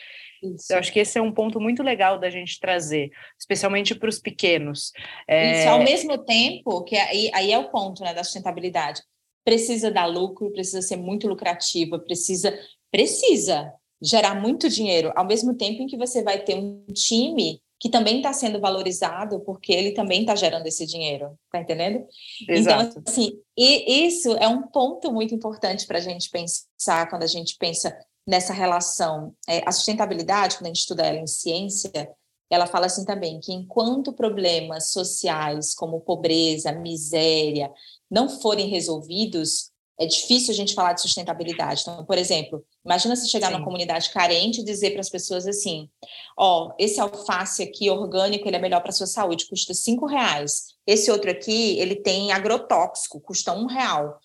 Isso. 0.40 0.72
Eu 0.72 0.78
acho 0.78 0.92
que 0.92 1.00
esse 1.00 1.18
é 1.18 1.22
um 1.22 1.32
ponto 1.32 1.60
muito 1.60 1.82
legal 1.82 2.16
da 2.16 2.30
gente 2.30 2.60
trazer, 2.60 3.10
especialmente 3.36 3.94
para 3.96 4.08
os 4.08 4.20
pequenos. 4.20 4.92
É... 5.26 5.60
Isso, 5.60 5.68
ao 5.68 5.82
mesmo 5.82 6.16
tempo, 6.18 6.84
que 6.84 6.96
aí, 6.96 7.28
aí 7.34 7.52
é 7.52 7.58
o 7.58 7.70
ponto 7.70 8.04
né, 8.04 8.14
da 8.14 8.22
sustentabilidade, 8.22 9.02
precisa 9.44 9.90
dar 9.90 10.06
lucro, 10.06 10.52
precisa 10.52 10.80
ser 10.80 10.96
muito 10.96 11.26
lucrativa, 11.26 11.98
precisa 11.98 12.56
Precisa, 12.90 13.72
gerar 14.00 14.34
muito 14.34 14.68
dinheiro, 14.68 15.12
ao 15.16 15.26
mesmo 15.26 15.54
tempo 15.54 15.82
em 15.82 15.86
que 15.86 15.96
você 15.96 16.22
vai 16.22 16.38
ter 16.40 16.54
um 16.54 16.84
time 16.92 17.60
que 17.80 17.88
também 17.88 18.16
está 18.16 18.32
sendo 18.32 18.60
valorizado 18.60 19.40
porque 19.40 19.72
ele 19.72 19.92
também 19.92 20.22
está 20.22 20.34
gerando 20.34 20.66
esse 20.66 20.84
dinheiro, 20.84 21.38
tá 21.50 21.60
entendendo? 21.60 22.04
Então, 22.42 22.54
Exato. 22.54 22.98
Então, 22.98 23.02
assim, 23.06 23.40
e 23.56 24.06
isso 24.06 24.32
é 24.32 24.48
um 24.48 24.62
ponto 24.62 25.12
muito 25.12 25.34
importante 25.34 25.86
para 25.86 25.98
a 25.98 26.00
gente 26.00 26.28
pensar 26.28 27.08
quando 27.08 27.22
a 27.22 27.28
gente 27.28 27.56
pensa 27.56 27.96
nessa 28.26 28.52
relação. 28.52 29.32
É, 29.48 29.62
a 29.64 29.70
sustentabilidade, 29.70 30.56
quando 30.56 30.66
a 30.66 30.68
gente 30.68 30.80
estuda 30.80 31.06
ela 31.06 31.18
em 31.18 31.26
ciência, 31.26 32.10
ela 32.50 32.66
fala 32.66 32.86
assim 32.86 33.04
também 33.04 33.38
que 33.40 33.52
enquanto 33.52 34.12
problemas 34.12 34.90
sociais 34.90 35.74
como 35.74 36.00
pobreza, 36.00 36.72
miséria 36.72 37.70
não 38.10 38.28
forem 38.28 38.68
resolvidos, 38.68 39.70
é 39.98 40.06
difícil 40.06 40.52
a 40.52 40.56
gente 40.56 40.74
falar 40.74 40.92
de 40.92 41.02
sustentabilidade. 41.02 41.82
Então, 41.82 42.04
por 42.04 42.16
exemplo, 42.16 42.64
imagina 42.84 43.16
se 43.16 43.28
chegar 43.28 43.48
Sim. 43.48 43.54
numa 43.54 43.64
comunidade 43.64 44.10
carente 44.10 44.60
e 44.60 44.64
dizer 44.64 44.92
para 44.92 45.00
as 45.00 45.10
pessoas 45.10 45.46
assim: 45.46 45.88
ó, 46.36 46.66
oh, 46.68 46.74
esse 46.78 47.00
alface 47.00 47.62
aqui 47.62 47.90
orgânico 47.90 48.46
ele 48.48 48.56
é 48.56 48.60
melhor 48.60 48.80
para 48.80 48.90
a 48.90 48.92
sua 48.92 49.06
saúde, 49.06 49.48
custa 49.48 49.74
cinco 49.74 50.06
reais. 50.06 50.74
Esse 50.86 51.10
outro 51.10 51.30
aqui 51.30 51.78
ele 51.78 51.96
tem 51.96 52.32
agrotóxico, 52.32 53.20
custa 53.20 53.52
um 53.52 53.66
real. 53.66 54.18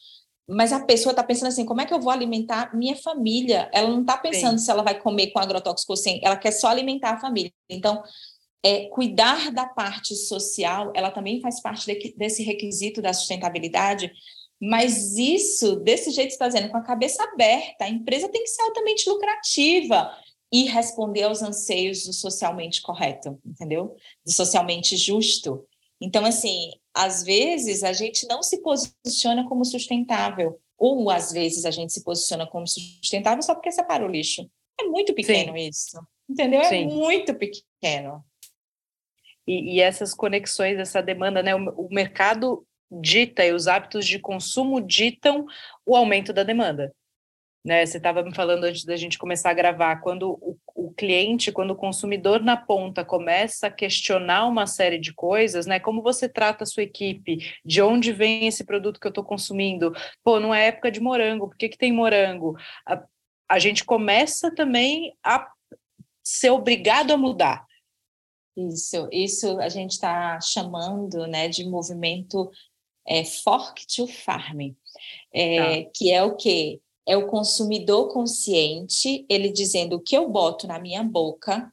Mas 0.48 0.74
a 0.74 0.84
pessoa 0.84 1.12
está 1.12 1.24
pensando 1.24 1.48
assim: 1.48 1.66
como 1.66 1.82
é 1.82 1.86
que 1.86 1.94
eu 1.94 2.00
vou 2.00 2.12
alimentar 2.12 2.76
minha 2.76 2.96
família? 2.96 3.70
Ela 3.74 3.90
não 3.90 4.02
está 4.02 4.16
pensando 4.16 4.60
Sim. 4.60 4.66
se 4.66 4.72
ela 4.72 4.84
vai 4.84 5.00
comer 5.00 5.32
com 5.32 5.40
agrotóxico 5.40 5.94
ou 5.94 5.98
sem, 5.98 6.20
ela 6.24 6.38
quer 6.38 6.52
só 6.52 6.68
alimentar 6.68 7.14
a 7.14 7.20
família. 7.20 7.52
Então, 7.68 8.04
é, 8.64 8.86
cuidar 8.90 9.52
da 9.52 9.66
parte 9.66 10.16
social, 10.16 10.92
ela 10.96 11.10
também 11.12 11.42
faz 11.42 11.62
parte 11.62 11.86
de, 11.86 12.14
desse 12.16 12.44
requisito 12.44 13.02
da 13.02 13.12
sustentabilidade, 13.12 14.12
mas 14.66 15.18
isso, 15.18 15.76
desse 15.76 16.10
jeito 16.10 16.30
que 16.30 16.34
está 16.36 16.48
dizendo, 16.48 16.70
com 16.70 16.78
a 16.78 16.84
cabeça 16.84 17.22
aberta, 17.22 17.84
a 17.84 17.90
empresa 17.90 18.30
tem 18.30 18.42
que 18.44 18.50
ser 18.50 18.62
altamente 18.62 19.10
lucrativa 19.10 20.10
e 20.50 20.64
responder 20.64 21.24
aos 21.24 21.42
anseios 21.42 22.06
do 22.06 22.14
socialmente 22.14 22.82
correto, 22.82 23.38
entendeu? 23.46 23.94
Do 24.26 24.32
socialmente 24.32 24.96
justo. 24.96 25.68
Então, 26.00 26.24
assim, 26.24 26.72
às 26.94 27.24
vezes 27.24 27.84
a 27.84 27.92
gente 27.92 28.26
não 28.26 28.42
se 28.42 28.62
posiciona 28.62 29.46
como 29.50 29.66
sustentável, 29.66 30.58
ou 30.78 31.10
às 31.10 31.34
vezes 31.34 31.66
a 31.66 31.72
gente 31.72 31.92
se 31.92 32.02
posiciona 32.02 32.48
como 32.48 32.66
sustentável 32.66 33.44
só 33.44 33.54
porque 33.54 33.70
separa 33.70 34.06
o 34.06 34.10
lixo. 34.10 34.50
É 34.80 34.86
muito 34.86 35.14
pequeno 35.14 35.58
Sim. 35.58 35.68
isso, 35.68 36.08
entendeu? 36.30 36.62
É 36.62 36.70
Sim. 36.70 36.86
muito 36.86 37.36
pequeno. 37.36 38.24
E, 39.46 39.76
e, 39.76 39.82
essas 39.82 40.14
conexões, 40.14 40.80
essa 40.80 41.02
demanda, 41.04 41.44
né? 41.44 41.54
O, 41.54 41.88
o 41.88 41.90
mercado 41.94 42.66
dita 43.02 43.46
e 43.46 43.54
os 43.54 43.68
hábitos 43.68 44.06
de 44.06 44.20
consumo 44.20 44.82
ditam 44.82 45.46
o 45.86 45.96
aumento 45.96 46.34
da 46.34 46.44
demanda. 46.44 46.94
Né, 47.66 47.86
você 47.86 47.96
estava 47.96 48.22
me 48.24 48.36
falando 48.36 48.66
antes 48.66 48.84
da 48.84 48.98
gente 48.98 49.18
começar 49.18 49.50
a 49.50 49.54
gravar, 49.54 50.02
quando 50.02 50.32
o, 50.42 50.58
o, 50.76 50.94
cliente, 50.94 51.50
quando 51.50 51.72
o 51.72 51.78
consumidor 51.78 52.42
na 52.42 52.58
ponta 52.58 53.06
começa 53.06 53.68
a 53.68 53.72
questionar 53.72 54.48
uma 54.48 54.68
série 54.68 55.00
de 55.00 55.14
coisas, 55.14 55.66
né? 55.66 55.80
Como 55.80 56.02
você 56.02 56.28
trata 56.28 56.66
a 56.66 56.68
sua 56.68 56.84
equipe, 56.84 57.38
de 57.64 57.82
onde 57.82 58.12
vem 58.12 58.48
esse 58.48 58.66
produto 58.66 59.00
que 59.00 59.08
eu 59.08 59.12
estou 59.12 59.24
consumindo? 59.24 59.94
Pô, 60.22 60.42
não 60.42 60.54
é 60.54 60.68
época 60.68 60.92
de 60.92 61.00
morango, 61.00 61.48
por 61.48 61.56
que, 61.56 61.70
que 61.70 61.78
tem 61.78 61.94
morango? 61.94 62.58
A, 62.86 63.02
a 63.48 63.60
gente 63.60 63.86
começa 63.86 64.54
também 64.54 65.16
a 65.24 65.50
ser 66.22 66.50
obrigado 66.50 67.12
a 67.12 67.18
mudar. 67.18 67.66
Isso, 68.56 69.08
isso 69.12 69.60
a 69.60 69.70
gente 69.70 69.92
está 69.92 70.40
chamando 70.42 71.26
né, 71.28 71.48
de 71.48 71.66
movimento 71.66 72.52
é 73.06 73.24
Fork 73.24 73.86
to 73.88 74.08
Farm, 74.08 74.74
é, 75.34 75.84
tá. 75.84 75.90
que 75.94 76.12
é 76.12 76.24
o 76.24 76.36
quê? 76.36 76.80
É 77.06 77.18
o 77.18 77.28
consumidor 77.28 78.08
consciente, 78.10 79.26
ele 79.30 79.52
dizendo 79.52 79.98
o 79.98 80.00
que 80.00 80.16
eu 80.16 80.30
boto 80.30 80.68
na 80.68 80.80
minha 80.80 81.04
boca, 81.04 81.72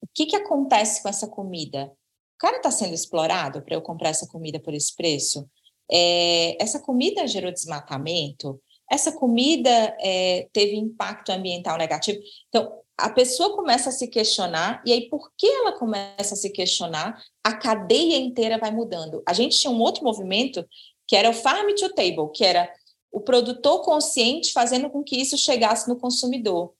o 0.00 0.06
que, 0.14 0.26
que 0.26 0.36
acontece 0.36 1.02
com 1.02 1.08
essa 1.08 1.28
comida? 1.28 1.92
O 2.34 2.38
cara 2.38 2.56
está 2.56 2.70
sendo 2.70 2.94
explorado 2.94 3.62
para 3.62 3.74
eu 3.74 3.82
comprar 3.82 4.10
essa 4.10 4.26
comida 4.26 4.58
por 4.58 4.74
esse 4.74 4.94
preço? 4.94 5.48
É, 5.90 6.62
essa 6.62 6.80
comida 6.80 7.26
gerou 7.26 7.52
desmatamento? 7.52 8.60
Essa 8.90 9.12
comida 9.12 9.96
é, 10.00 10.48
teve 10.52 10.76
impacto 10.76 11.30
ambiental 11.30 11.78
negativo? 11.78 12.20
Então, 12.48 12.83
a 12.96 13.10
pessoa 13.10 13.56
começa 13.56 13.88
a 13.88 13.92
se 13.92 14.06
questionar, 14.06 14.82
e 14.86 14.92
aí, 14.92 15.08
por 15.08 15.30
que 15.36 15.46
ela 15.46 15.72
começa 15.72 16.34
a 16.34 16.36
se 16.36 16.50
questionar, 16.50 17.22
a 17.42 17.52
cadeia 17.54 18.16
inteira 18.16 18.58
vai 18.58 18.70
mudando. 18.70 19.22
A 19.26 19.32
gente 19.32 19.58
tinha 19.58 19.70
um 19.70 19.80
outro 19.80 20.04
movimento 20.04 20.64
que 21.06 21.16
era 21.16 21.28
o 21.28 21.34
Farm 21.34 21.68
to 21.74 21.92
Table, 21.92 22.30
que 22.32 22.44
era 22.44 22.72
o 23.12 23.20
produtor 23.20 23.82
consciente 23.82 24.52
fazendo 24.52 24.88
com 24.90 25.02
que 25.02 25.16
isso 25.16 25.36
chegasse 25.36 25.88
no 25.88 25.96
consumidor. 25.96 26.72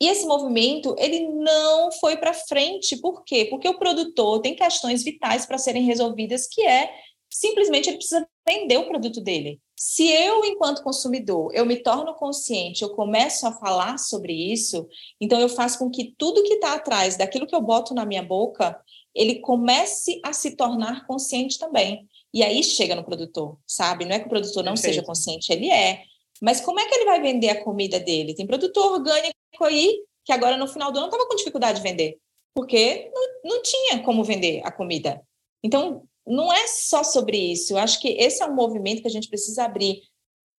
E 0.00 0.08
esse 0.08 0.26
movimento, 0.26 0.94
ele 0.98 1.28
não 1.28 1.90
foi 1.92 2.16
para 2.16 2.34
frente. 2.34 2.96
Por 2.96 3.24
quê? 3.24 3.46
Porque 3.46 3.68
o 3.68 3.78
produtor 3.78 4.40
tem 4.40 4.54
questões 4.54 5.02
vitais 5.02 5.46
para 5.46 5.58
serem 5.58 5.84
resolvidas, 5.84 6.46
que 6.46 6.66
é 6.66 6.90
simplesmente 7.30 7.88
ele 7.88 7.98
precisa 7.98 8.26
vender 8.46 8.78
o 8.78 8.88
produto 8.88 9.20
dele. 9.20 9.60
Se 9.78 10.08
eu, 10.08 10.44
enquanto 10.44 10.82
consumidor, 10.82 11.50
eu 11.54 11.66
me 11.66 11.76
torno 11.76 12.14
consciente, 12.14 12.82
eu 12.82 12.90
começo 12.90 13.46
a 13.46 13.52
falar 13.52 13.98
sobre 13.98 14.32
isso, 14.32 14.88
então 15.20 15.38
eu 15.38 15.48
faço 15.48 15.78
com 15.78 15.90
que 15.90 16.14
tudo 16.16 16.42
que 16.42 16.54
está 16.54 16.74
atrás 16.74 17.16
daquilo 17.16 17.46
que 17.46 17.54
eu 17.54 17.60
boto 17.60 17.92
na 17.92 18.06
minha 18.06 18.22
boca, 18.22 18.80
ele 19.14 19.40
comece 19.40 20.20
a 20.24 20.32
se 20.32 20.56
tornar 20.56 21.06
consciente 21.06 21.58
também. 21.58 22.08
E 22.32 22.42
aí 22.42 22.62
chega 22.62 22.94
no 22.94 23.04
produtor, 23.04 23.58
sabe? 23.66 24.04
Não 24.04 24.12
é 24.12 24.18
que 24.18 24.26
o 24.26 24.30
produtor 24.30 24.62
não 24.62 24.74
Perfeito. 24.74 24.94
seja 24.94 25.06
consciente, 25.06 25.52
ele 25.52 25.70
é. 25.70 26.02
Mas 26.40 26.60
como 26.60 26.80
é 26.80 26.86
que 26.86 26.94
ele 26.94 27.04
vai 27.04 27.20
vender 27.20 27.48
a 27.48 27.62
comida 27.62 27.98
dele? 27.98 28.34
Tem 28.34 28.46
produtor 28.46 28.92
orgânico 28.92 29.34
aí 29.62 30.02
que 30.24 30.32
agora 30.32 30.56
no 30.56 30.66
final 30.66 30.90
do 30.90 30.98
ano 30.98 31.06
estava 31.06 31.26
com 31.26 31.36
dificuldade 31.36 31.78
de 31.78 31.88
vender, 31.88 32.18
porque 32.54 33.10
não, 33.14 33.54
não 33.56 33.62
tinha 33.62 34.02
como 34.02 34.24
vender 34.24 34.60
a 34.64 34.72
comida. 34.72 35.22
Então, 35.62 36.02
não 36.26 36.52
é 36.52 36.66
só 36.66 37.04
sobre 37.04 37.36
isso. 37.36 37.72
Eu 37.72 37.78
acho 37.78 38.00
que 38.00 38.08
esse 38.08 38.42
é 38.42 38.46
um 38.46 38.54
movimento 38.54 39.02
que 39.02 39.08
a 39.08 39.10
gente 39.10 39.28
precisa 39.28 39.64
abrir 39.64 40.02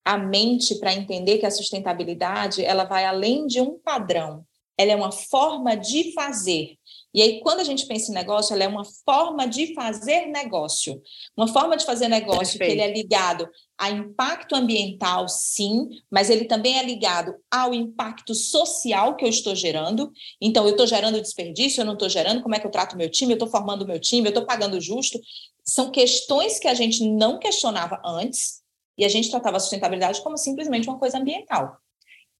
a 0.06 0.18
mente 0.18 0.76
para 0.76 0.94
entender 0.94 1.38
que 1.38 1.46
a 1.46 1.52
sustentabilidade 1.52 2.64
ela 2.64 2.86
vai 2.86 3.06
além 3.06 3.46
de 3.46 3.60
um 3.60 3.78
padrão. 3.78 4.46
Ela 4.78 4.92
é 4.92 4.96
uma 4.96 5.12
forma 5.12 5.76
de 5.76 6.14
fazer. 6.14 6.78
E 7.14 7.22
aí, 7.22 7.40
quando 7.42 7.62
a 7.62 7.64
gente 7.64 7.88
pensa 7.88 8.12
em 8.12 8.14
negócio, 8.14 8.54
ela 8.54 8.64
é 8.64 8.68
uma 8.68 8.86
forma 9.04 9.48
de 9.48 9.74
fazer 9.74 10.28
negócio. 10.28 11.02
Uma 11.36 11.48
forma 11.48 11.76
de 11.76 11.84
fazer 11.84 12.08
negócio 12.08 12.60
Perfeito. 12.60 12.60
que 12.60 12.72
ele 12.72 12.82
é 12.82 12.94
ligado 12.94 13.50
a 13.76 13.90
impacto 13.90 14.56
ambiental, 14.56 15.28
sim, 15.28 15.90
mas 16.12 16.30
ele 16.30 16.46
também 16.46 16.78
é 16.78 16.84
ligado 16.84 17.34
ao 17.50 17.74
impacto 17.74 18.36
social 18.36 19.16
que 19.16 19.26
eu 19.26 19.30
estou 19.30 19.56
gerando. 19.56 20.12
Então, 20.40 20.66
eu 20.66 20.72
estou 20.72 20.86
gerando 20.86 21.20
desperdício, 21.20 21.82
eu 21.82 21.86
não 21.86 21.94
estou 21.94 22.08
gerando, 22.08 22.44
como 22.44 22.54
é 22.56 22.60
que 22.60 22.68
eu 22.68 22.72
trato 22.72 22.96
meu 22.96 23.10
time, 23.10 23.34
eu 23.34 23.38
estou 23.38 23.50
formando 23.50 23.86
meu 23.86 24.00
time, 24.00 24.28
eu 24.28 24.30
estou 24.30 24.46
pagando 24.46 24.80
justo 24.80 25.20
são 25.68 25.92
questões 25.92 26.60
que 26.60 26.68
a 26.68 26.74
gente 26.74 27.08
não 27.08 27.38
questionava 27.38 28.02
antes 28.06 28.64
e 28.98 29.04
a 29.04 29.10
gente 29.10 29.30
tratava 29.30 29.58
a 29.58 29.60
sustentabilidade 29.60 30.22
como 30.22 30.38
simplesmente 30.38 30.88
uma 30.88 30.98
coisa 30.98 31.18
ambiental. 31.18 31.78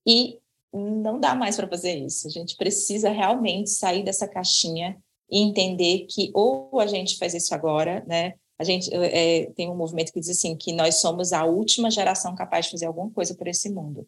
E 0.08 0.40
não 0.74 1.20
dá 1.20 1.36
mais 1.36 1.58
para 1.58 1.68
fazer 1.68 1.96
isso. 1.96 2.28
A 2.28 2.32
gente 2.32 2.56
precisa 2.56 3.10
realmente 3.10 3.70
sair 3.70 4.04
dessa 4.04 4.28
caixinha 4.28 4.98
e 5.30 5.42
entender 5.42 6.08
que 6.10 6.32
ou 6.34 6.80
a 6.80 6.88
gente 6.88 7.18
faz 7.18 7.34
isso 7.34 7.54
agora, 7.54 8.04
né? 8.08 8.34
A 8.58 8.64
gente 8.64 8.90
é, 8.94 9.52
tem 9.52 9.70
um 9.70 9.76
movimento 9.76 10.12
que 10.12 10.20
diz 10.20 10.30
assim 10.30 10.56
que 10.56 10.74
nós 10.74 10.96
somos 10.96 11.32
a 11.32 11.46
última 11.46 11.92
geração 11.92 12.34
capaz 12.34 12.66
de 12.66 12.72
fazer 12.72 12.86
alguma 12.86 13.12
coisa 13.12 13.36
por 13.36 13.48
esse 13.48 13.70
mundo. 13.70 14.08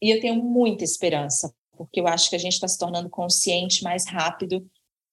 E 0.00 0.10
eu 0.10 0.20
tenho 0.20 0.36
muita 0.36 0.84
esperança, 0.84 1.52
porque 1.76 2.00
eu 2.00 2.06
acho 2.06 2.28
que 2.28 2.36
a 2.36 2.38
gente 2.38 2.52
está 2.52 2.68
se 2.68 2.78
tornando 2.78 3.08
consciente 3.08 3.82
mais 3.82 4.06
rápido 4.06 4.64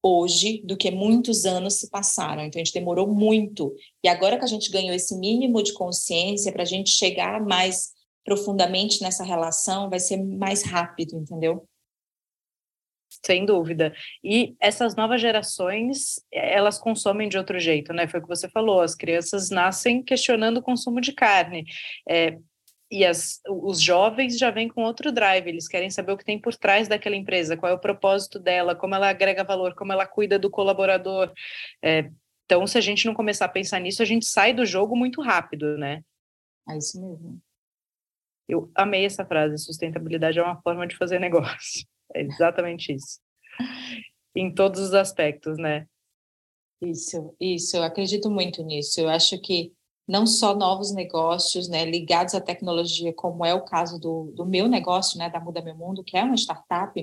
hoje 0.03 0.61
do 0.63 0.75
que 0.75 0.89
muitos 0.89 1.45
anos 1.45 1.75
se 1.75 1.89
passaram. 1.89 2.43
Então, 2.43 2.59
a 2.59 2.63
gente 2.63 2.73
demorou 2.73 3.07
muito. 3.07 3.73
E 4.03 4.07
agora 4.07 4.37
que 4.37 4.43
a 4.43 4.47
gente 4.47 4.71
ganhou 4.71 4.93
esse 4.93 5.17
mínimo 5.17 5.61
de 5.61 5.73
consciência 5.73 6.51
para 6.51 6.63
a 6.63 6.65
gente 6.65 6.89
chegar 6.89 7.43
mais 7.45 7.91
profundamente 8.23 9.01
nessa 9.01 9.23
relação, 9.23 9.89
vai 9.89 9.99
ser 9.99 10.17
mais 10.17 10.63
rápido, 10.63 11.17
entendeu? 11.17 11.67
Sem 13.25 13.45
dúvida. 13.45 13.93
E 14.23 14.55
essas 14.59 14.95
novas 14.95 15.21
gerações, 15.21 16.23
elas 16.31 16.79
consomem 16.79 17.29
de 17.29 17.37
outro 17.37 17.59
jeito, 17.59 17.93
né? 17.93 18.07
Foi 18.07 18.19
o 18.19 18.23
que 18.23 18.29
você 18.29 18.49
falou, 18.49 18.81
as 18.81 18.95
crianças 18.95 19.49
nascem 19.49 20.01
questionando 20.01 20.57
o 20.57 20.61
consumo 20.63 21.01
de 21.01 21.13
carne. 21.13 21.65
É, 22.07 22.37
e 22.91 23.05
as, 23.05 23.39
os 23.47 23.81
jovens 23.81 24.37
já 24.37 24.51
vêm 24.51 24.67
com 24.67 24.83
outro 24.83 25.11
drive, 25.13 25.47
eles 25.47 25.67
querem 25.67 25.89
saber 25.89 26.11
o 26.11 26.17
que 26.17 26.25
tem 26.25 26.37
por 26.37 26.53
trás 26.55 26.89
daquela 26.89 27.15
empresa, 27.15 27.55
qual 27.55 27.71
é 27.71 27.75
o 27.75 27.79
propósito 27.79 28.37
dela, 28.37 28.75
como 28.75 28.93
ela 28.93 29.09
agrega 29.09 29.45
valor, 29.45 29.73
como 29.73 29.93
ela 29.93 30.05
cuida 30.05 30.37
do 30.37 30.49
colaborador. 30.49 31.31
É, 31.81 32.11
então, 32.43 32.67
se 32.67 32.77
a 32.77 32.81
gente 32.81 33.05
não 33.05 33.13
começar 33.13 33.45
a 33.45 33.49
pensar 33.49 33.79
nisso, 33.79 34.01
a 34.01 34.05
gente 34.05 34.25
sai 34.25 34.53
do 34.53 34.65
jogo 34.65 34.93
muito 34.93 35.21
rápido, 35.21 35.77
né? 35.77 36.03
É 36.69 36.77
isso 36.77 36.99
mesmo. 36.99 37.41
Eu 38.45 38.69
amei 38.75 39.05
essa 39.05 39.25
frase, 39.25 39.57
sustentabilidade 39.57 40.37
é 40.37 40.43
uma 40.43 40.61
forma 40.61 40.85
de 40.85 40.97
fazer 40.97 41.17
negócio. 41.19 41.87
É 42.13 42.21
exatamente 42.23 42.93
isso. 42.93 43.21
em 44.35 44.53
todos 44.53 44.81
os 44.81 44.93
aspectos, 44.93 45.57
né? 45.57 45.87
Isso, 46.81 47.33
isso, 47.39 47.77
eu 47.77 47.83
acredito 47.83 48.29
muito 48.29 48.61
nisso. 48.63 48.99
Eu 48.99 49.07
acho 49.07 49.39
que 49.39 49.71
não 50.11 50.27
só 50.27 50.53
novos 50.53 50.91
negócios 50.91 51.69
né, 51.69 51.85
ligados 51.85 52.35
à 52.35 52.41
tecnologia, 52.41 53.13
como 53.13 53.45
é 53.45 53.53
o 53.53 53.63
caso 53.63 53.97
do, 53.97 54.33
do 54.35 54.45
meu 54.45 54.67
negócio, 54.67 55.17
né, 55.17 55.29
da 55.29 55.39
Muda 55.39 55.61
Meu 55.61 55.73
Mundo, 55.73 56.03
que 56.03 56.17
é 56.17 56.23
uma 56.23 56.35
startup, 56.35 56.99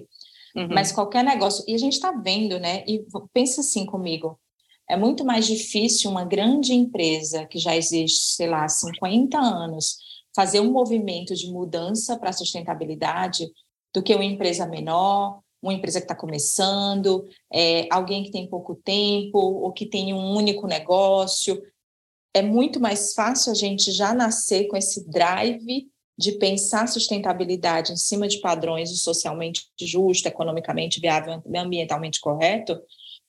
uhum. 0.55 0.69
mas 0.69 0.93
qualquer 0.93 1.25
negócio. 1.25 1.65
E 1.67 1.75
a 1.75 1.79
gente 1.79 1.95
está 1.95 2.13
vendo, 2.13 2.61
né? 2.61 2.85
E 2.87 3.03
pensa 3.33 3.63
assim 3.63 3.87
comigo: 3.87 4.39
é 4.87 4.95
muito 4.95 5.25
mais 5.25 5.47
difícil 5.47 6.11
uma 6.11 6.23
grande 6.23 6.75
empresa 6.75 7.47
que 7.47 7.59
já 7.59 7.75
existe, 7.75 8.35
sei 8.35 8.47
lá, 8.47 8.69
50 8.69 9.39
anos, 9.39 9.97
fazer 10.37 10.61
um 10.61 10.71
movimento 10.71 11.35
de 11.35 11.51
mudança 11.51 12.15
para 12.19 12.29
a 12.29 12.35
sustentabilidade 12.35 13.51
do 13.95 14.03
que 14.03 14.15
uma 14.15 14.25
empresa 14.25 14.67
menor, 14.67 15.41
uma 15.63 15.73
empresa 15.73 15.99
que 15.99 16.05
está 16.05 16.15
começando, 16.15 17.27
é, 17.51 17.89
alguém 17.91 18.23
que 18.23 18.31
tem 18.31 18.47
pouco 18.47 18.75
tempo 18.75 19.39
ou 19.39 19.73
que 19.73 19.87
tem 19.87 20.13
um 20.13 20.37
único 20.37 20.67
negócio 20.67 21.59
é 22.35 22.43
muito 22.43 22.81
mais 22.81 23.15
fácil 23.15 23.53
a 23.53 23.55
gente 23.55 23.91
já 23.91 24.15
nascer 24.15 24.67
com 24.69 24.77
esse 24.77 25.09
drive 25.09 25.89
de 26.17 26.33
pensar 26.33 26.89
sustentabilidade 26.89 27.93
em 27.93 27.97
cima 27.97 28.27
de 28.27 28.41
padrões 28.41 28.91
socialmente 29.01 29.67
justo, 29.81 30.27
economicamente 30.27 31.01
viável, 31.01 31.43
ambientalmente 31.55 32.21
correto, 32.21 32.81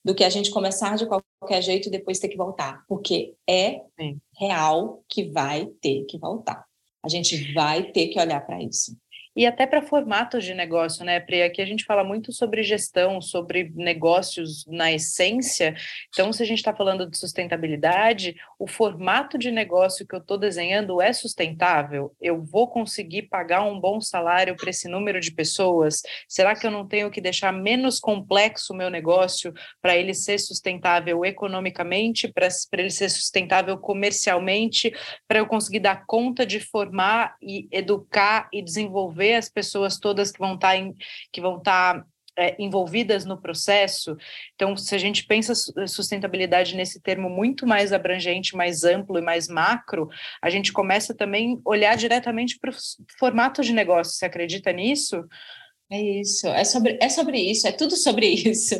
do 0.03 0.15
que 0.15 0.23
a 0.23 0.29
gente 0.29 0.49
começar 0.49 0.97
de 0.97 1.05
qualquer 1.05 1.61
jeito 1.61 1.87
e 1.87 1.91
depois 1.91 2.19
ter 2.19 2.29
que 2.29 2.37
voltar, 2.37 2.83
porque 2.87 3.35
é 3.47 3.81
Sim. 3.99 4.19
real 4.37 5.03
que 5.07 5.25
vai 5.25 5.67
ter 5.81 6.05
que 6.05 6.17
voltar. 6.17 6.65
A 7.03 7.09
gente 7.09 7.53
vai 7.53 7.91
ter 7.91 8.07
que 8.07 8.19
olhar 8.19 8.45
para 8.45 8.61
isso 8.61 8.97
e 9.39 9.45
até 9.45 9.65
para 9.65 9.81
formatos 9.81 10.43
de 10.43 10.53
negócio, 10.53 11.05
né, 11.05 11.17
Pri? 11.17 11.41
Aqui 11.41 11.61
a 11.61 11.65
gente 11.65 11.85
fala 11.85 12.03
muito 12.03 12.29
sobre 12.33 12.61
gestão, 12.61 13.21
sobre 13.21 13.71
negócios 13.73 14.65
na 14.67 14.91
essência. 14.91 15.77
Então, 16.09 16.33
se 16.33 16.43
a 16.43 16.45
gente 16.45 16.57
está 16.57 16.75
falando 16.75 17.09
de 17.09 17.17
sustentabilidade, 17.17 18.35
o 18.59 18.67
formato 18.67 19.37
de 19.37 19.49
negócio 19.49 20.05
que 20.05 20.13
eu 20.13 20.19
estou 20.19 20.37
desenhando 20.37 21.01
é 21.01 21.13
sustentável? 21.13 22.13
Eu 22.19 22.43
vou 22.43 22.67
conseguir 22.67 23.29
pagar 23.29 23.63
um 23.63 23.79
bom 23.79 24.01
salário 24.01 24.57
para 24.57 24.71
esse 24.71 24.89
número 24.89 25.21
de 25.21 25.31
pessoas? 25.31 26.01
Será 26.27 26.53
que 26.53 26.67
eu 26.67 26.71
não 26.71 26.85
tenho 26.85 27.09
que 27.09 27.21
deixar 27.21 27.53
menos 27.53 27.97
complexo 27.97 28.73
o 28.73 28.75
meu 28.75 28.89
negócio 28.89 29.53
para 29.81 29.95
ele 29.95 30.13
ser 30.13 30.37
sustentável 30.37 31.23
economicamente, 31.23 32.27
para 32.27 32.49
ele 32.73 32.91
ser 32.91 33.07
sustentável 33.07 33.77
comercialmente, 33.77 34.93
para 35.25 35.39
eu 35.39 35.47
conseguir 35.47 35.79
dar 35.79 36.05
conta 36.05 36.45
de 36.45 36.59
formar 36.59 37.37
e 37.41 37.69
educar 37.71 38.49
e 38.51 38.61
desenvolver 38.61 39.28
as 39.35 39.49
pessoas 39.49 39.99
todas 39.99 40.31
que 40.31 40.39
vão 40.39 40.55
estar 40.55 40.69
tá 40.69 40.77
em, 40.77 40.95
que 41.31 41.41
vão 41.41 41.57
estar 41.57 41.99
tá, 41.99 42.05
é, 42.37 42.55
envolvidas 42.57 43.25
no 43.25 43.41
processo. 43.41 44.15
Então, 44.55 44.75
se 44.77 44.95
a 44.95 44.97
gente 44.97 45.25
pensa 45.25 45.53
sustentabilidade 45.87 46.75
nesse 46.75 47.01
termo 47.01 47.29
muito 47.29 47.67
mais 47.67 47.91
abrangente, 47.91 48.55
mais 48.55 48.83
amplo 48.83 49.19
e 49.19 49.21
mais 49.21 49.47
macro, 49.47 50.07
a 50.41 50.49
gente 50.49 50.71
começa 50.71 51.13
também 51.13 51.59
a 51.65 51.69
olhar 51.69 51.97
diretamente 51.97 52.57
para 52.57 52.71
o 52.71 52.75
formato 53.19 53.61
de 53.61 53.73
negócio. 53.73 54.13
Você 54.13 54.25
acredita 54.25 54.71
nisso? 54.71 55.21
É 55.91 55.99
isso, 55.99 56.47
é 56.47 56.63
sobre, 56.63 56.99
é 57.01 57.09
sobre 57.09 57.39
isso, 57.39 57.67
é 57.67 57.71
tudo 57.71 57.95
sobre 57.97 58.27
isso. 58.31 58.75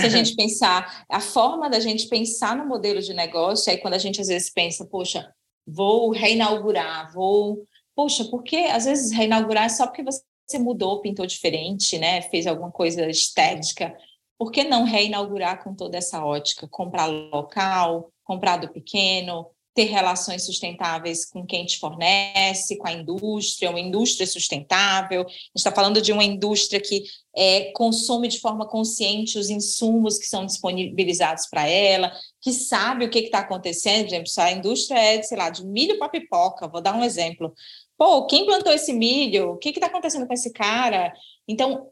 Se 0.00 0.06
a 0.06 0.08
gente 0.08 0.34
pensar, 0.36 1.04
a 1.08 1.20
forma 1.20 1.68
da 1.68 1.78
gente 1.78 2.08
pensar 2.08 2.56
no 2.56 2.66
modelo 2.66 3.00
de 3.02 3.12
negócio, 3.12 3.70
aí 3.70 3.78
quando 3.78 3.94
a 3.94 3.98
gente 3.98 4.20
às 4.20 4.28
vezes 4.28 4.50
pensa, 4.50 4.86
poxa, 4.86 5.30
vou 5.66 6.10
reinaugurar, 6.10 7.12
vou 7.12 7.64
Poxa, 7.94 8.24
porque 8.24 8.56
às 8.56 8.84
vezes 8.84 9.12
reinaugurar 9.12 9.64
é 9.64 9.68
só 9.68 9.86
porque 9.86 10.02
você 10.02 10.58
mudou, 10.58 11.00
pintou 11.00 11.26
diferente, 11.26 11.98
né? 11.98 12.22
Fez 12.22 12.46
alguma 12.46 12.70
coisa 12.70 13.08
estética. 13.08 13.96
Por 14.38 14.50
que 14.50 14.64
não 14.64 14.84
reinaugurar 14.84 15.62
com 15.62 15.74
toda 15.74 15.96
essa 15.96 16.24
ótica? 16.24 16.68
Comprar 16.68 17.06
local, 17.06 18.10
comprar 18.24 18.56
do 18.56 18.68
pequeno, 18.68 19.46
ter 19.74 19.84
relações 19.84 20.44
sustentáveis 20.44 21.24
com 21.28 21.44
quem 21.44 21.66
te 21.66 21.80
fornece, 21.80 22.78
com 22.78 22.86
a 22.86 22.92
indústria, 22.92 23.70
uma 23.70 23.80
indústria 23.80 24.24
sustentável. 24.24 25.22
A 25.22 25.28
gente 25.28 25.56
está 25.56 25.72
falando 25.72 26.00
de 26.00 26.12
uma 26.12 26.22
indústria 26.22 26.80
que 26.80 27.04
é, 27.36 27.72
consome 27.72 28.28
de 28.28 28.38
forma 28.38 28.68
consciente 28.68 29.36
os 29.36 29.50
insumos 29.50 30.16
que 30.16 30.26
são 30.26 30.46
disponibilizados 30.46 31.48
para 31.48 31.66
ela, 31.68 32.12
que 32.40 32.52
sabe 32.52 33.04
o 33.04 33.10
que 33.10 33.18
está 33.18 33.40
acontecendo. 33.40 34.02
Por 34.02 34.08
exemplo, 34.10 34.28
se 34.28 34.40
a 34.40 34.52
indústria 34.52 34.98
é, 34.98 35.20
sei 35.22 35.36
lá, 35.36 35.50
de 35.50 35.66
milho 35.66 35.98
para 35.98 36.08
pipoca, 36.08 36.68
vou 36.68 36.80
dar 36.80 36.94
um 36.94 37.02
exemplo. 37.02 37.52
Pô, 37.96 38.26
quem 38.26 38.44
plantou 38.44 38.72
esse 38.72 38.92
milho? 38.92 39.52
O 39.52 39.56
que 39.56 39.70
está 39.70 39.86
acontecendo 39.86 40.26
com 40.26 40.34
esse 40.34 40.52
cara? 40.52 41.12
Então, 41.46 41.90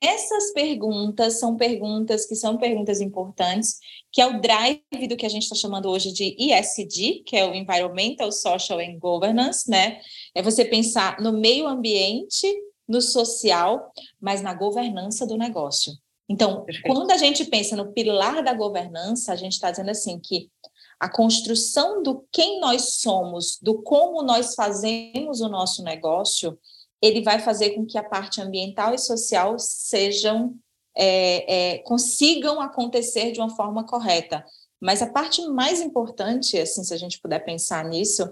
essas 0.00 0.52
perguntas 0.52 1.40
são 1.40 1.56
perguntas 1.56 2.24
que 2.24 2.36
são 2.36 2.56
perguntas 2.56 3.00
importantes, 3.00 3.78
que 4.12 4.20
é 4.20 4.26
o 4.26 4.40
drive 4.40 5.08
do 5.08 5.16
que 5.16 5.26
a 5.26 5.28
gente 5.28 5.42
está 5.42 5.56
chamando 5.56 5.90
hoje 5.90 6.12
de 6.12 6.36
ESG, 6.38 7.24
que 7.26 7.36
é 7.36 7.44
o 7.44 7.54
Environmental, 7.54 8.30
Social 8.30 8.78
and 8.78 8.98
Governance, 8.98 9.68
né? 9.68 10.00
É 10.34 10.40
você 10.40 10.64
pensar 10.64 11.20
no 11.20 11.32
meio 11.32 11.66
ambiente, 11.66 12.46
no 12.88 13.02
social, 13.02 13.92
mas 14.20 14.40
na 14.40 14.54
governança 14.54 15.26
do 15.26 15.36
negócio. 15.36 15.92
Então, 16.28 16.64
Perfeito. 16.64 16.88
quando 16.92 17.10
a 17.10 17.16
gente 17.16 17.44
pensa 17.44 17.76
no 17.76 17.92
pilar 17.92 18.42
da 18.42 18.52
governança, 18.52 19.32
a 19.32 19.36
gente 19.36 19.52
está 19.52 19.70
dizendo 19.70 19.90
assim 19.90 20.18
que 20.18 20.48
a 20.98 21.08
construção 21.08 22.02
do 22.02 22.26
quem 22.32 22.60
nós 22.60 22.94
somos, 22.94 23.58
do 23.60 23.82
como 23.82 24.22
nós 24.22 24.54
fazemos 24.54 25.40
o 25.40 25.48
nosso 25.48 25.82
negócio, 25.82 26.58
ele 27.02 27.22
vai 27.22 27.38
fazer 27.38 27.70
com 27.70 27.84
que 27.84 27.98
a 27.98 28.04
parte 28.04 28.40
ambiental 28.40 28.94
e 28.94 28.98
social 28.98 29.58
sejam 29.58 30.54
é, 30.96 31.74
é, 31.74 31.78
consigam 31.78 32.60
acontecer 32.60 33.32
de 33.32 33.40
uma 33.40 33.54
forma 33.54 33.84
correta. 33.84 34.44
Mas 34.80 35.02
a 35.02 35.10
parte 35.10 35.42
mais 35.48 35.80
importante, 35.80 36.58
assim, 36.58 36.82
se 36.82 36.94
a 36.94 36.96
gente 36.96 37.20
puder 37.20 37.40
pensar 37.40 37.84
nisso, 37.84 38.30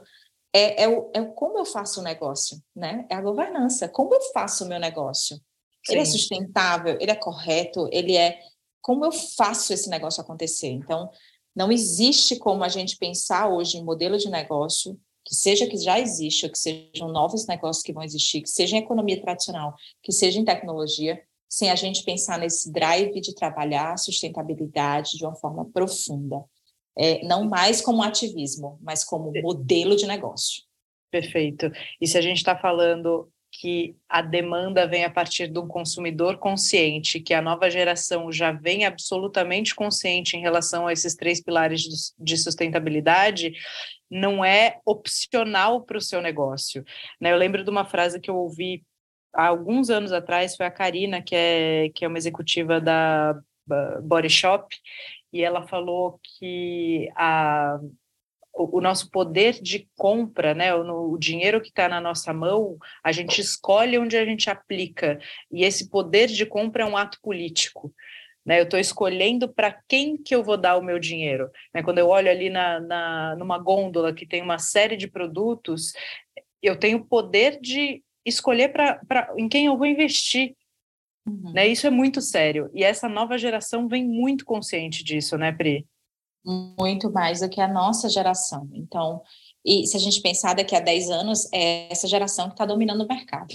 é, 0.53 0.85
é, 0.85 0.89
o, 0.89 1.11
é 1.15 1.23
como 1.23 1.59
eu 1.59 1.65
faço 1.65 2.01
o 2.01 2.05
negócio, 2.05 2.63
né? 2.75 3.07
É 3.11 3.15
a 3.15 3.21
governança. 3.21 3.89
Como 3.89 4.15
eu 4.15 4.21
faço 4.33 4.65
o 4.65 4.69
meu 4.69 4.79
negócio? 4.79 5.37
Sim. 5.37 5.93
Ele 5.93 6.01
é 6.01 6.05
sustentável? 6.05 6.97
Ele 7.01 7.11
é 7.11 7.17
correto? 7.17 7.89
Ele 7.93 8.17
é 8.17 8.39
como 8.81 9.05
eu 9.05 9.13
faço 9.13 9.73
esse 9.73 9.89
negócio 9.89 10.21
acontecer? 10.21 10.69
Então, 10.69 11.11
não 11.55 11.71
existe 11.71 12.37
como 12.37 12.65
a 12.65 12.69
gente 12.69 12.97
pensar 12.97 13.49
hoje 13.49 13.79
em 13.79 13.85
modelo 13.85 14.19
de 14.19 14.29
negócio, 14.29 14.99
que 15.25 15.35
seja 15.35 15.67
que 15.67 15.77
já 15.77 15.99
existe, 15.99 16.45
ou 16.45 16.53
que 16.53 16.59
sejam 16.59 17.09
novos 17.09 17.47
negócios 17.47 17.83
que 17.83 17.93
vão 17.93 18.03
existir, 18.03 18.43
que 18.43 18.51
seja 18.51 18.77
em 18.77 18.81
economia 18.81 19.21
tradicional, 19.21 19.75
que 20.03 20.13
seja 20.13 20.39
em 20.39 20.45
tecnologia, 20.45 21.23
sem 21.49 21.71
a 21.71 21.75
gente 21.75 22.03
pensar 22.03 22.39
nesse 22.39 22.71
drive 22.73 23.21
de 23.21 23.35
trabalhar 23.35 23.93
a 23.93 23.97
sustentabilidade 23.97 25.17
de 25.17 25.25
uma 25.25 25.35
forma 25.37 25.65
profunda. 25.67 26.45
É, 26.97 27.25
não 27.25 27.49
mais 27.49 27.81
como 27.81 28.03
ativismo, 28.03 28.79
mas 28.83 29.05
como 29.05 29.33
modelo 29.43 29.97
de 29.97 30.07
negócio. 30.07 30.63
Perfeito. 31.11 31.71
E 32.01 32.07
se 32.07 32.19
a 32.19 32.21
gente 32.21 32.39
está 32.39 32.57
falando 32.57 33.29
que 33.61 33.97
a 34.09 34.21
demanda 34.21 34.87
vem 34.87 35.05
a 35.05 35.11
partir 35.11 35.49
de 35.49 35.59
um 35.59 35.69
consumidor 35.69 36.39
consciente, 36.39 37.21
que 37.21 37.33
a 37.33 37.41
nova 37.41 37.71
geração 37.71 38.31
já 38.33 38.51
vem 38.51 38.85
absolutamente 38.85 39.75
consciente 39.75 40.37
em 40.37 40.41
relação 40.41 40.87
a 40.87 40.93
esses 40.93 41.15
três 41.15 41.41
pilares 41.41 42.13
de 42.19 42.37
sustentabilidade, 42.37 43.53
não 44.11 44.45
é 44.45 44.79
opcional 44.85 45.83
para 45.83 45.99
o 45.99 46.01
seu 46.01 46.21
negócio. 46.21 46.85
Né? 47.21 47.33
Eu 47.33 47.37
lembro 47.37 47.63
de 47.63 47.71
uma 47.71 47.85
frase 47.85 48.21
que 48.21 48.31
eu 48.31 48.37
ouvi 48.37 48.83
há 49.33 49.47
alguns 49.47 49.89
anos 49.89 50.13
atrás, 50.13 50.57
foi 50.57 50.67
a 50.67 50.71
Karina, 50.71 51.23
que 51.23 51.35
é, 51.37 51.91
que 51.95 52.05
é 52.05 52.09
uma 52.09 52.19
executiva 52.19 52.81
da 52.81 53.39
Body 54.03 54.31
Shop, 54.31 54.67
e 55.33 55.43
ela 55.43 55.67
falou 55.67 56.21
que 56.39 57.09
a, 57.17 57.79
o, 58.55 58.81
nosso 58.81 59.11
poder 59.11 59.61
de 59.61 59.89
compra, 59.97 60.55
né, 60.55 60.75
o, 60.75 61.13
o 61.13 61.19
dinheiro 61.19 61.61
que 61.61 61.69
está 61.69 61.89
na 61.89 62.01
nossa 62.01 62.33
mão, 62.33 62.79
a 63.03 63.11
gente 63.11 63.41
escolhe 63.41 63.99
onde 63.99 64.17
a 64.17 64.25
gente 64.25 64.49
aplica, 64.49 65.19
e 65.51 65.65
esse 65.65 65.91
poder 65.91 66.29
de 66.29 66.47
compra 66.47 66.85
é 66.85 66.87
um 66.87 66.97
ato 66.97 67.19
político. 67.21 67.93
Né, 68.47 68.61
eu 68.61 68.65
estou 68.65 68.79
escolhendo 68.79 69.49
para 69.49 69.73
quem 69.89 70.19
que 70.19 70.35
eu 70.35 70.45
vou 70.45 70.59
dar 70.59 70.77
o 70.77 70.83
meu 70.83 70.99
dinheiro. 70.99 71.51
Né, 71.73 71.83
quando 71.83 71.99
eu 71.99 72.09
olho 72.09 72.31
ali 72.31 72.51
na, 72.51 72.79
na, 72.79 73.37
numa 73.37 73.59
gôndola 73.59 74.13
que 74.13 74.27
tem 74.27 74.43
uma 74.43 74.59
série 74.59 74.99
de 74.99 75.09
produtos, 75.09 75.93
eu 76.63 76.79
tenho 76.79 76.99
o 76.99 77.07
poder 77.07 77.59
de 77.59 78.03
escolher 78.25 78.69
pra, 78.69 79.01
pra, 79.09 79.33
em 79.39 79.49
quem 79.49 79.67
eu 79.67 79.79
vou 79.79 79.87
investir. 79.87 80.55
Uhum. 81.27 81.53
Né, 81.55 81.67
isso 81.67 81.87
é 81.87 81.91
muito 81.91 82.21
sério. 82.21 82.71
E 82.75 82.85
essa 82.85 83.09
nova 83.09 83.39
geração 83.39 83.89
vem 83.89 84.05
muito 84.05 84.45
consciente 84.45 85.03
disso, 85.03 85.39
né, 85.39 85.51
Pri? 85.51 85.87
Muito 86.45 87.11
mais 87.11 87.41
do 87.41 87.49
que 87.49 87.61
a 87.61 87.69
nossa 87.69 88.09
geração. 88.09 88.69
Então, 88.73 89.23
e 89.65 89.87
se 89.87 89.97
a 89.97 90.01
gente 90.01 90.21
pensar 90.21 90.55
daqui 90.55 90.77
a 90.77 90.81
10 90.81 91.11
anos, 91.11 91.49
é 91.53 91.91
essa 91.91 92.07
geração 92.07 92.49
que 92.49 92.55
está 92.55 92.67
dominando 92.67 93.03
o 93.03 93.09
mercado. 93.09 93.55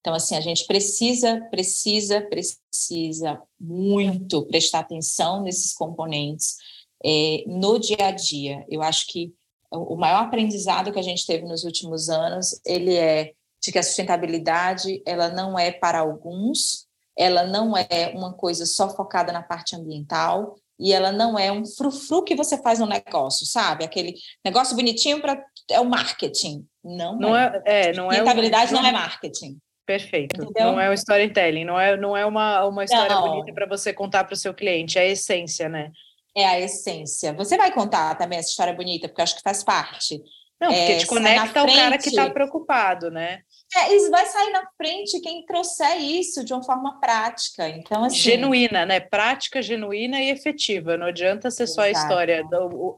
Então, 0.00 0.14
assim, 0.14 0.36
a 0.36 0.40
gente 0.40 0.66
precisa, 0.66 1.40
precisa, 1.50 2.20
precisa 2.20 3.42
muito 3.58 4.44
prestar 4.46 4.80
atenção 4.80 5.42
nesses 5.42 5.74
componentes 5.74 6.56
é, 7.04 7.42
no 7.46 7.78
dia 7.78 8.06
a 8.06 8.10
dia. 8.10 8.64
Eu 8.68 8.82
acho 8.82 9.06
que 9.06 9.34
o 9.70 9.96
maior 9.96 10.22
aprendizado 10.22 10.92
que 10.92 10.98
a 10.98 11.02
gente 11.02 11.26
teve 11.26 11.44
nos 11.44 11.64
últimos 11.64 12.08
anos, 12.08 12.60
ele 12.64 12.94
é 12.94 13.32
de 13.60 13.72
que 13.72 13.78
a 13.78 13.82
sustentabilidade, 13.82 15.02
ela 15.04 15.28
não 15.28 15.58
é 15.58 15.72
para 15.72 15.98
alguns, 15.98 16.86
ela 17.16 17.44
não 17.44 17.76
é 17.76 18.12
uma 18.14 18.32
coisa 18.32 18.64
só 18.64 18.88
focada 18.94 19.32
na 19.32 19.42
parte 19.42 19.74
ambiental, 19.74 20.54
e 20.78 20.92
ela 20.92 21.10
não 21.10 21.38
é 21.38 21.50
um 21.50 21.64
frufru 21.64 22.22
que 22.22 22.34
você 22.34 22.60
faz 22.60 22.78
no 22.78 22.86
negócio, 22.86 23.46
sabe? 23.46 23.84
Aquele 23.84 24.14
negócio 24.44 24.76
bonitinho 24.76 25.20
para 25.20 25.42
é 25.70 25.80
o 25.80 25.84
marketing. 25.84 26.66
Não, 26.84 27.18
não 27.18 27.36
é. 27.36 27.62
é, 27.64 27.86
é 27.88 27.92
não 27.92 28.12
é 28.12 28.18
Rentabilidade 28.18 28.72
não 28.72 28.86
é 28.86 28.92
marketing. 28.92 29.58
Perfeito. 29.86 30.42
Entendeu? 30.42 30.72
Não 30.72 30.80
é 30.80 30.90
o 30.90 30.92
storytelling, 30.92 31.64
não 31.64 31.78
é, 31.78 31.96
não 31.96 32.16
é 32.16 32.26
uma, 32.26 32.64
uma 32.66 32.84
história 32.84 33.14
não. 33.14 33.28
bonita 33.28 33.52
para 33.52 33.66
você 33.66 33.92
contar 33.92 34.24
para 34.24 34.34
o 34.34 34.36
seu 34.36 34.52
cliente, 34.52 34.98
é 34.98 35.02
a 35.02 35.06
essência, 35.06 35.68
né? 35.68 35.92
É 36.36 36.44
a 36.44 36.60
essência. 36.60 37.32
Você 37.32 37.56
vai 37.56 37.72
contar 37.72 38.14
também 38.16 38.38
essa 38.38 38.50
história 38.50 38.74
bonita, 38.74 39.08
porque 39.08 39.22
acho 39.22 39.36
que 39.36 39.42
faz 39.42 39.64
parte. 39.64 40.20
Não, 40.60 40.68
porque 40.68 40.92
é, 40.92 40.98
te 40.98 41.06
conecta 41.06 41.60
ao 41.60 41.66
cara 41.66 41.98
que 41.98 42.08
está 42.08 42.28
preocupado, 42.28 43.10
né? 43.10 43.40
É, 43.74 43.94
isso 43.94 44.10
vai 44.10 44.24
sair 44.26 44.52
na 44.52 44.64
frente 44.76 45.20
quem 45.20 45.44
trouxer 45.44 46.00
isso 46.00 46.44
de 46.44 46.52
uma 46.52 46.62
forma 46.62 47.00
prática. 47.00 47.68
Então, 47.68 48.04
assim... 48.04 48.16
Genuína, 48.16 48.86
né? 48.86 49.00
Prática, 49.00 49.60
genuína 49.60 50.20
e 50.20 50.30
efetiva. 50.30 50.96
Não 50.96 51.06
adianta 51.06 51.50
ser 51.50 51.66
só 51.66 51.82
a 51.82 51.90
história. 51.90 52.44
Do, 52.44 52.96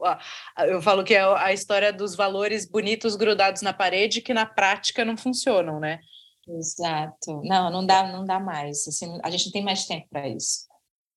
eu 0.67 0.81
falo 0.81 1.03
que 1.03 1.15
é 1.15 1.21
a 1.21 1.51
história 1.51 1.91
dos 1.91 2.15
valores 2.15 2.69
bonitos 2.69 3.15
grudados 3.15 3.61
na 3.61 3.73
parede 3.73 4.21
que 4.21 4.33
na 4.33 4.45
prática 4.45 5.03
não 5.03 5.17
funcionam, 5.17 5.79
né? 5.79 5.99
Exato. 6.47 7.41
Não, 7.43 7.71
não 7.71 7.85
dá, 7.85 8.03
não 8.07 8.23
dá 8.25 8.39
mais. 8.39 8.87
Assim, 8.87 9.19
a 9.23 9.29
gente 9.29 9.45
não 9.45 9.51
tem 9.51 9.63
mais 9.63 9.85
tempo 9.85 10.07
para 10.09 10.27
isso 10.27 10.68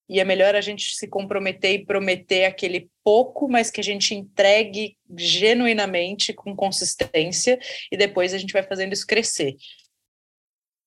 e 0.09 0.21
é 0.21 0.25
melhor 0.25 0.55
a 0.55 0.61
gente 0.61 0.95
se 0.95 1.09
comprometer 1.09 1.73
e 1.73 1.85
prometer 1.87 2.45
aquele 2.45 2.91
pouco, 3.03 3.49
mas 3.49 3.71
que 3.71 3.81
a 3.81 3.85
gente 3.85 4.15
entregue 4.15 4.97
genuinamente, 5.17 6.33
com 6.33 6.55
consistência, 6.55 7.59
e 7.91 7.97
depois 7.97 8.35
a 8.35 8.39
gente 8.39 8.53
vai 8.53 8.63
fazendo 8.63 8.93
isso 8.93 9.07
crescer. 9.07 9.57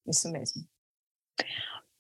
Isso 0.08 0.32
mesmo. 0.32 0.64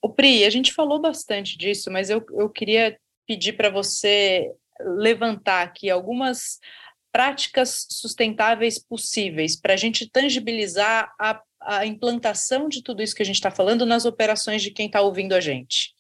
O 0.01 0.13
Pri, 0.13 0.45
a 0.45 0.49
gente 0.49 0.71
falou 0.71 1.01
bastante 1.01 1.57
disso, 1.57 1.89
mas 1.89 2.09
eu, 2.09 2.23
eu 2.33 2.49
queria 2.49 2.95
pedir 3.25 3.53
para 3.53 3.71
você 3.71 4.51
levantar 4.79 5.63
aqui 5.63 5.89
algumas 5.89 6.59
práticas 7.11 7.87
sustentáveis 7.89 8.77
possíveis 8.77 9.55
para 9.55 9.73
a 9.73 9.77
gente 9.77 10.07
tangibilizar 10.07 11.11
a, 11.19 11.41
a 11.61 11.85
implantação 11.85 12.69
de 12.69 12.83
tudo 12.83 13.01
isso 13.01 13.15
que 13.15 13.23
a 13.23 13.25
gente 13.25 13.37
está 13.37 13.49
falando 13.49 13.85
nas 13.85 14.05
operações 14.05 14.61
de 14.61 14.69
quem 14.69 14.87
está 14.87 15.01
ouvindo 15.01 15.33
a 15.33 15.39
gente. 15.39 15.94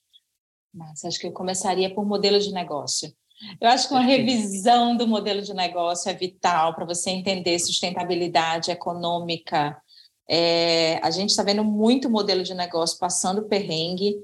Mas 0.75 1.05
acho 1.05 1.17
que 1.17 1.27
eu 1.27 1.31
começaria 1.31 1.93
por 1.93 2.05
modelo 2.05 2.37
de 2.37 2.51
negócio. 2.51 3.15
Eu 3.59 3.69
acho 3.69 3.87
que 3.87 3.93
uma 3.93 4.03
revisão 4.03 4.95
do 4.95 5.07
modelo 5.07 5.41
de 5.41 5.53
negócio 5.53 6.09
é 6.09 6.13
vital 6.13 6.75
para 6.75 6.85
você 6.85 7.09
entender 7.09 7.57
sustentabilidade 7.59 8.71
econômica. 8.71 9.81
É, 10.29 10.99
a 11.01 11.09
gente 11.11 11.29
está 11.29 11.43
vendo 11.43 11.63
muito 11.63 12.09
modelo 12.09 12.43
de 12.43 12.53
negócio 12.53 12.97
passando 12.99 13.47
perrengue, 13.47 14.15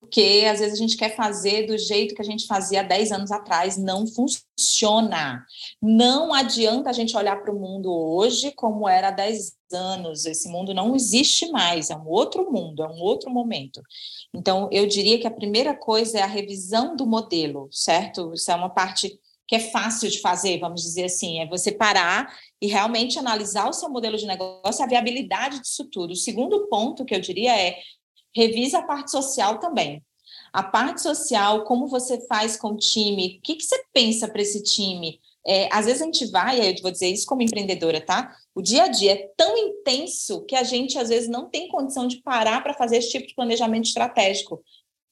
porque 0.00 0.46
às 0.50 0.60
vezes 0.60 0.74
a 0.74 0.82
gente 0.82 0.96
quer 0.96 1.14
fazer 1.14 1.66
do 1.66 1.76
jeito 1.76 2.14
que 2.14 2.22
a 2.22 2.24
gente 2.24 2.46
fazia 2.46 2.80
há 2.80 2.84
10 2.84 3.12
anos 3.12 3.30
atrás, 3.30 3.76
não 3.76 4.06
funciona. 4.06 5.44
Não 5.82 6.32
adianta 6.32 6.88
a 6.88 6.92
gente 6.92 7.16
olhar 7.16 7.42
para 7.42 7.52
o 7.52 7.58
mundo 7.58 7.92
hoje 7.92 8.52
como 8.52 8.88
era 8.88 9.08
há 9.08 9.12
10 9.12 9.52
anos, 9.72 10.24
esse 10.24 10.48
mundo 10.48 10.72
não 10.72 10.96
existe 10.96 11.50
mais, 11.50 11.90
é 11.90 11.96
um 11.96 12.08
outro 12.08 12.50
mundo, 12.50 12.82
é 12.82 12.88
um 12.88 13.00
outro 13.00 13.30
momento. 13.30 13.82
Então, 14.34 14.68
eu 14.72 14.86
diria 14.86 15.18
que 15.18 15.26
a 15.26 15.30
primeira 15.30 15.74
coisa 15.74 16.18
é 16.18 16.22
a 16.22 16.26
revisão 16.26 16.96
do 16.96 17.06
modelo, 17.06 17.68
certo? 17.70 18.32
Isso 18.32 18.50
é 18.50 18.54
uma 18.54 18.70
parte 18.70 19.18
que 19.46 19.56
é 19.56 19.60
fácil 19.60 20.10
de 20.10 20.20
fazer, 20.20 20.58
vamos 20.58 20.82
dizer 20.82 21.04
assim, 21.04 21.40
é 21.40 21.46
você 21.46 21.72
parar 21.72 22.30
e 22.60 22.66
realmente 22.66 23.18
analisar 23.18 23.68
o 23.68 23.72
seu 23.72 23.88
modelo 23.88 24.18
de 24.18 24.26
negócio, 24.26 24.84
a 24.84 24.88
viabilidade 24.88 25.60
disso 25.60 25.88
tudo. 25.90 26.12
O 26.12 26.16
segundo 26.16 26.66
ponto 26.68 27.04
que 27.04 27.14
eu 27.14 27.20
diria 27.20 27.58
é 27.58 27.78
revisa 28.34 28.78
a 28.78 28.82
parte 28.82 29.10
social 29.10 29.58
também. 29.58 30.02
A 30.52 30.62
parte 30.62 31.02
social, 31.02 31.64
como 31.64 31.88
você 31.88 32.26
faz 32.26 32.56
com 32.56 32.68
o 32.68 32.76
time, 32.76 33.38
o 33.38 33.42
que, 33.42 33.56
que 33.56 33.64
você 33.64 33.82
pensa 33.92 34.28
para 34.28 34.42
esse 34.42 34.62
time? 34.62 35.20
É, 35.46 35.68
às 35.72 35.86
vezes 35.86 36.02
a 36.02 36.04
gente 36.04 36.26
vai, 36.26 36.60
eu 36.60 36.74
vou 36.82 36.90
dizer 36.90 37.08
isso 37.08 37.26
como 37.26 37.42
empreendedora, 37.42 38.00
tá? 38.00 38.34
O 38.54 38.60
dia 38.60 38.84
a 38.84 38.88
dia 38.88 39.12
é 39.12 39.30
tão 39.36 39.56
intenso 39.56 40.44
que 40.44 40.54
a 40.54 40.62
gente 40.62 40.98
às 40.98 41.08
vezes 41.08 41.28
não 41.28 41.48
tem 41.48 41.68
condição 41.68 42.06
de 42.06 42.20
parar 42.22 42.62
para 42.62 42.74
fazer 42.74 42.98
esse 42.98 43.10
tipo 43.10 43.26
de 43.26 43.34
planejamento 43.34 43.86
estratégico, 43.86 44.62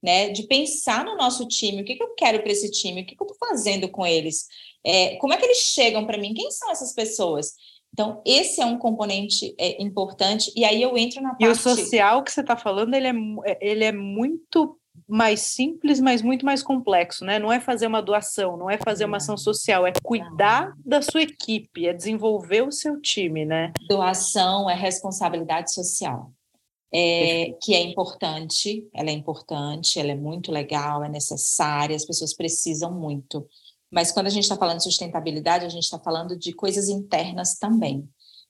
né? 0.03 0.31
De 0.31 0.43
pensar 0.45 1.05
no 1.05 1.17
nosso 1.17 1.47
time, 1.47 1.83
o 1.83 1.85
que, 1.85 1.97
que 1.97 2.03
eu 2.03 2.15
quero 2.15 2.43
para 2.43 2.53
esse 2.53 2.71
time, 2.71 3.03
o 3.03 3.07
que, 3.07 3.17
que 3.17 3.23
eu 3.23 3.27
estou 3.27 3.49
fazendo 3.49 3.89
com 3.89 4.07
eles, 4.07 4.47
é, 4.85 5.17
como 5.17 5.33
é 5.33 5.37
que 5.37 5.45
eles 5.45 5.59
chegam 5.59 6.07
para 6.07 6.19
mim, 6.19 6.35
quem 6.35 6.51
são 6.51 6.71
essas 6.71 6.93
pessoas? 6.93 7.55
Então, 7.97 8.21
esse 8.27 8.61
é 8.61 8.67
um 8.67 8.77
componente 8.77 9.55
é, 9.59 9.83
importante, 9.83 10.53
e 10.55 10.67
aí 10.67 10.83
eu 10.83 10.99
entro 10.99 11.23
na 11.23 11.31
parte... 11.31 11.45
E 11.45 11.49
o 11.49 11.55
social 11.57 12.23
que 12.23 12.31
você 12.31 12.43
está 12.43 12.55
falando, 12.55 12.93
ele 12.93 13.07
é, 13.07 13.59
ele 13.59 13.85
é 13.85 13.91
muito 13.91 14.79
mais 15.09 15.41
simples, 15.41 15.99
mas 15.99 16.21
muito 16.21 16.45
mais 16.45 16.63
complexo, 16.63 17.25
né? 17.25 17.39
Não 17.39 17.51
é 17.51 17.59
fazer 17.59 17.87
uma 17.87 18.03
doação, 18.03 18.59
não 18.59 18.69
é 18.69 18.77
fazer 18.77 19.07
uma 19.07 19.17
ação 19.17 19.39
social, 19.39 19.87
é 19.87 19.95
cuidar 20.03 20.75
da 20.85 21.01
sua 21.01 21.23
equipe, 21.23 21.87
é 21.87 21.95
desenvolver 21.95 22.61
o 22.69 22.71
seu 22.71 23.01
time, 23.01 23.47
né? 23.47 23.73
Doação 23.89 24.69
é 24.69 24.75
responsabilidade 24.75 25.73
social. 25.73 26.31
É, 26.93 27.55
que 27.63 27.75
é 27.75 27.81
importante, 27.81 28.87
ela 28.93 29.09
é 29.09 29.13
importante, 29.13 29.99
ela 29.99 30.13
é 30.13 30.15
muito 30.15 30.53
legal, 30.53 31.03
é 31.03 31.09
necessária, 31.09 31.97
as 31.97 32.05
pessoas 32.05 32.35
precisam 32.35 32.93
muito. 32.93 33.47
Mas 33.91 34.11
quando 34.13 34.27
a 34.27 34.31
gente 34.31 34.45
está 34.45 34.57
falando 34.57 34.79
de 34.79 34.85
sustentabilidade, 34.85 35.65
a 35.65 35.69
gente 35.69 35.85
está 35.85 35.99
falando 35.99 36.37
de 36.37 36.53
coisas 36.53 36.89
internas 36.89 37.59
também. 37.59 38.09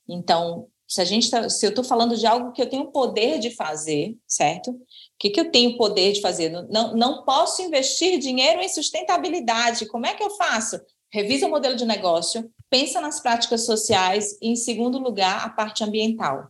Então, 0.09 0.69
se 0.89 1.01
a 1.01 1.05
gente 1.05 1.31
tá, 1.31 1.49
se 1.49 1.67
eu 1.67 1.71
estou 1.71 1.85
falando 1.85 2.17
de 2.17 2.27
algo 2.27 2.53
que 2.53 2.63
eu 2.63 2.69
tenho 2.69 2.91
poder 2.93 3.39
de 3.39 3.51
fazer, 3.51 4.17
certo? 4.27 4.71
O 4.71 4.79
que, 5.19 5.31
que 5.31 5.41
eu 5.41 5.51
tenho 5.51 5.77
poder 5.77 6.13
de 6.13 6.21
fazer? 6.21 6.51
Não, 6.71 6.95
não 6.95 7.25
posso 7.25 7.61
investir 7.63 8.19
dinheiro 8.19 8.61
em 8.61 8.69
sustentabilidade. 8.69 9.87
Como 9.87 10.07
é 10.07 10.15
que 10.15 10.23
eu 10.23 10.31
faço? 10.37 10.81
Revisa 11.11 11.47
o 11.47 11.51
modelo 11.51 11.77
de 11.77 11.85
negócio, 11.85 12.51
pensa 12.71 13.01
nas 13.01 13.21
práticas 13.21 13.65
sociais 13.65 14.39
e, 14.41 14.49
em 14.49 14.57
segundo 14.57 14.99
lugar, 14.99 15.45
a 15.45 15.49
parte 15.49 15.83
ambiental. 15.83 16.49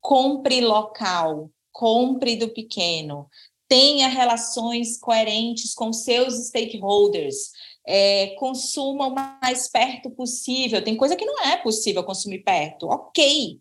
Compre 0.00 0.60
local, 0.60 1.50
compre 1.70 2.36
do 2.36 2.48
pequeno, 2.48 3.28
tenha 3.68 4.08
relações 4.08 4.98
coerentes 4.98 5.74
com 5.74 5.92
seus 5.92 6.48
stakeholders 6.48 7.52
é, 7.90 8.34
consuma 8.38 9.06
o 9.06 9.14
mais 9.14 9.66
perto 9.70 10.10
possível. 10.10 10.84
Tem 10.84 10.94
coisa 10.94 11.16
que 11.16 11.24
não 11.24 11.42
é 11.42 11.56
possível 11.56 12.04
consumir 12.04 12.40
perto, 12.40 12.86
ok. 12.86 13.58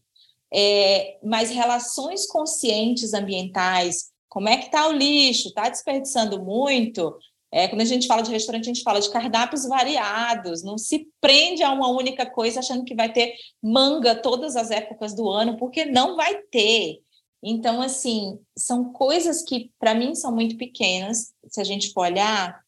É, 0.54 1.18
mas 1.24 1.50
relações 1.50 2.28
conscientes 2.28 3.13
ambientais, 3.13 4.12
como 4.28 4.50
é 4.50 4.58
que 4.58 4.66
está 4.66 4.86
o 4.90 4.92
lixo? 4.92 5.48
Está 5.48 5.70
desperdiçando 5.70 6.44
muito? 6.44 7.18
É, 7.50 7.70
quando 7.70 7.80
a 7.80 7.86
gente 7.86 8.06
fala 8.06 8.22
de 8.22 8.30
restaurante, 8.30 8.66
a 8.66 8.74
gente 8.74 8.84
fala 8.84 9.00
de 9.00 9.10
cardápios 9.10 9.66
variados, 9.66 10.62
não 10.62 10.78
se 10.78 11.08
prende 11.22 11.63
a 11.63 11.72
uma 11.72 11.88
única 11.90 12.26
coisa 12.26 12.60
achando 12.60 12.84
que 12.84 12.96
vai 12.96 13.12
ter 13.12 13.34
manga 13.63 14.13
todas 14.13 14.58
as 14.58 14.72
épocas 14.72 15.16
do 15.16 15.30
ano, 15.30 15.56
porque 15.56 15.86
não 15.86 16.18
vai 16.18 16.36
ter. 16.52 17.00
Então, 17.42 17.82
assim, 17.82 18.38
são 18.58 18.92
coisas 18.92 19.42
que, 19.42 19.72
para 19.80 19.96
mim, 19.96 20.13
são 20.16 20.34
muito 20.34 20.58
pequenas, 20.58 21.34
se 21.48 21.62
a 21.62 21.63
gente 21.63 21.94
for 21.94 22.02
olhar, 22.02 22.60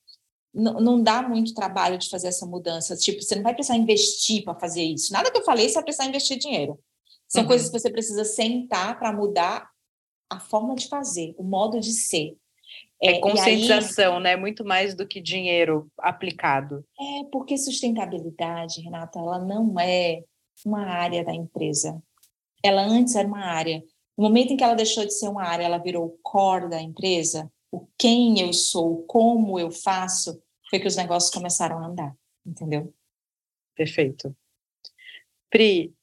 não, 0.53 1.01
dá 1.01 1.21
muito 1.21 1.53
trabalho 1.53 1.97
de 1.97 2.09
fazer 2.09 2.27
essa 2.27 2.45
mudança. 2.45 2.95
Tipo, 2.95 3.21
você 3.21 3.35
não 3.35 3.43
vai 3.43 3.53
precisar 3.53 3.77
investir 3.77 4.43
para 4.43 4.59
fazer 4.59 4.83
isso. 4.83 5.13
Nada 5.13 5.31
que 5.31 5.37
eu 5.37 5.43
falei, 5.43 5.67
você 5.67 5.75
vai 5.75 5.83
precisar 5.83 6.07
investir 6.07 6.37
dinheiro. 6.37 6.79
São 7.27 7.43
uhum. 7.43 7.47
coisas 7.47 7.69
que 7.69 7.79
você 7.79 7.89
precisa 7.89 8.25
sentar 8.25 8.97
para 8.97 9.13
mudar 9.13 9.69
a 10.29 10.39
forma 10.39 10.75
de 10.75 10.87
fazer, 10.87 11.35
o 11.37 11.43
modo 11.43 11.79
de 11.79 11.91
ser. 11.91 12.35
É, 13.01 13.13
é 13.13 13.19
conscientização, 13.19 14.17
aí, 14.17 14.23
né? 14.23 14.35
Muito 14.35 14.65
mais 14.65 14.93
do 14.93 15.07
que 15.07 15.21
dinheiro 15.21 15.89
aplicado. 15.97 16.83
É, 16.99 17.23
porque 17.31 17.57
sustentabilidade, 17.57 18.81
Renata, 18.81 19.19
ela 19.19 19.39
não 19.39 19.79
é 19.79 20.23
uma 20.65 20.85
área 20.85 21.23
da 21.23 21.33
empresa. 21.33 22.01
Ela 22.63 22.81
antes 22.81 23.15
era 23.15 23.27
uma 23.27 23.45
área. 23.45 23.83
No 24.17 24.25
momento 24.25 24.51
em 24.51 24.57
que 24.57 24.63
ela 24.63 24.73
deixou 24.73 25.05
de 25.05 25.13
ser 25.13 25.29
uma 25.29 25.43
área, 25.43 25.63
ela 25.63 25.77
virou 25.77 26.05
o 26.05 26.19
core 26.21 26.69
da 26.69 26.81
empresa, 26.81 27.49
o 27.71 27.87
quem 27.97 28.39
eu 28.39 28.53
sou, 28.53 29.03
como 29.05 29.59
eu 29.59 29.71
faço, 29.71 30.41
foi 30.69 30.79
que 30.79 30.87
os 30.87 30.95
negócios 30.95 31.31
começaram 31.31 31.79
a 31.79 31.87
andar, 31.87 32.15
entendeu? 32.45 32.93
Perfeito. 33.75 34.35
Pri, 35.49 35.93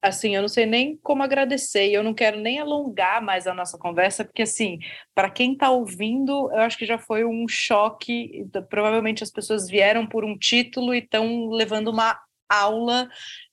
assim, 0.00 0.34
eu 0.34 0.40
não 0.40 0.48
sei 0.48 0.66
nem 0.66 0.96
como 0.98 1.22
agradecer, 1.22 1.90
eu 1.90 2.02
não 2.02 2.14
quero 2.14 2.38
nem 2.38 2.58
alongar 2.58 3.22
mais 3.22 3.46
a 3.46 3.54
nossa 3.54 3.76
conversa, 3.76 4.24
porque, 4.24 4.42
assim, 4.42 4.78
para 5.14 5.30
quem 5.30 5.52
está 5.52 5.70
ouvindo, 5.70 6.50
eu 6.52 6.60
acho 6.60 6.78
que 6.78 6.86
já 6.86 6.98
foi 6.98 7.24
um 7.24 7.46
choque. 7.48 8.46
Provavelmente 8.70 9.22
as 9.22 9.30
pessoas 9.30 9.68
vieram 9.68 10.06
por 10.06 10.24
um 10.24 10.38
título 10.38 10.94
e 10.94 10.98
estão 10.98 11.48
levando 11.48 11.88
uma 11.88 12.18
aula 12.48 13.08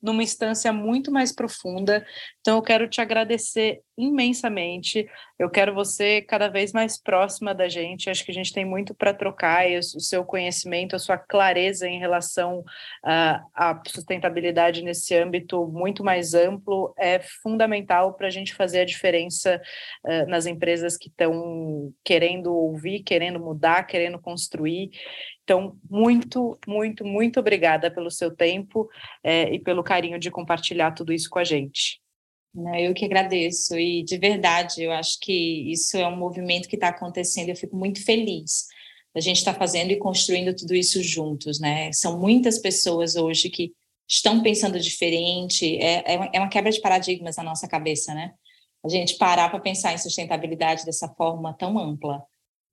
numa 0.05 0.23
instância 0.23 0.71
muito 0.71 1.11
mais 1.11 1.33
profunda. 1.33 2.05
Então, 2.39 2.57
eu 2.57 2.61
quero 2.61 2.87
te 2.87 3.01
agradecer 3.01 3.81
imensamente. 3.97 5.07
Eu 5.39 5.49
quero 5.49 5.73
você 5.73 6.21
cada 6.21 6.47
vez 6.47 6.71
mais 6.71 7.01
próxima 7.01 7.55
da 7.55 7.67
gente. 7.67 8.09
Acho 8.09 8.23
que 8.23 8.31
a 8.31 8.33
gente 8.33 8.53
tem 8.53 8.65
muito 8.65 8.93
para 8.93 9.13
trocar 9.13 9.69
e 9.69 9.77
o 9.77 9.81
seu 9.81 10.23
conhecimento, 10.23 10.95
a 10.95 10.99
sua 10.99 11.17
clareza 11.17 11.87
em 11.87 11.99
relação 11.99 12.59
uh, 12.59 13.45
à 13.53 13.81
sustentabilidade 13.87 14.83
nesse 14.83 15.15
âmbito 15.15 15.65
muito 15.67 16.03
mais 16.03 16.33
amplo 16.33 16.93
é 16.97 17.19
fundamental 17.41 18.13
para 18.13 18.27
a 18.27 18.31
gente 18.31 18.53
fazer 18.53 18.81
a 18.81 18.85
diferença 18.85 19.61
uh, 20.05 20.29
nas 20.29 20.45
empresas 20.45 20.97
que 20.97 21.07
estão 21.07 21.91
querendo 22.03 22.53
ouvir, 22.53 23.01
querendo 23.03 23.39
mudar, 23.39 23.83
querendo 23.87 24.19
construir. 24.19 24.91
Então, 25.45 25.77
muito, 25.87 26.57
muito, 26.67 27.05
muito 27.05 27.39
obrigada 27.39 27.91
pelo 27.91 28.09
seu 28.09 28.35
tempo 28.35 28.89
é, 29.23 29.53
e 29.53 29.59
pelo 29.59 29.83
carinho 29.83 29.94
de 30.19 30.31
compartilhar 30.31 30.91
tudo 30.91 31.13
isso 31.13 31.29
com 31.29 31.39
a 31.39 31.43
gente. 31.43 31.99
Eu 32.79 32.93
que 32.93 33.03
agradeço, 33.03 33.77
e 33.77 34.01
de 34.03 34.17
verdade, 34.17 34.81
eu 34.81 34.91
acho 34.91 35.19
que 35.19 35.69
isso 35.69 35.97
é 35.97 36.07
um 36.07 36.15
movimento 36.15 36.69
que 36.69 36.75
está 36.75 36.87
acontecendo, 36.87 37.49
eu 37.49 37.55
fico 37.55 37.75
muito 37.75 38.03
feliz 38.03 38.67
da 39.13 39.19
gente 39.19 39.37
estar 39.37 39.53
tá 39.53 39.59
fazendo 39.59 39.91
e 39.91 39.97
construindo 39.97 40.55
tudo 40.55 40.73
isso 40.73 41.03
juntos, 41.03 41.59
né? 41.59 41.91
São 41.91 42.19
muitas 42.19 42.57
pessoas 42.59 43.15
hoje 43.15 43.49
que 43.49 43.73
estão 44.07 44.41
pensando 44.41 44.79
diferente, 44.79 45.77
é, 45.77 46.13
é, 46.13 46.29
é 46.33 46.39
uma 46.39 46.49
quebra 46.49 46.71
de 46.71 46.79
paradigmas 46.79 47.35
na 47.35 47.43
nossa 47.43 47.67
cabeça, 47.67 48.13
né? 48.13 48.33
A 48.83 48.89
gente 48.89 49.17
parar 49.17 49.49
para 49.49 49.59
pensar 49.59 49.93
em 49.93 49.97
sustentabilidade 49.97 50.85
dessa 50.85 51.09
forma 51.09 51.53
tão 51.53 51.77
ampla. 51.77 52.23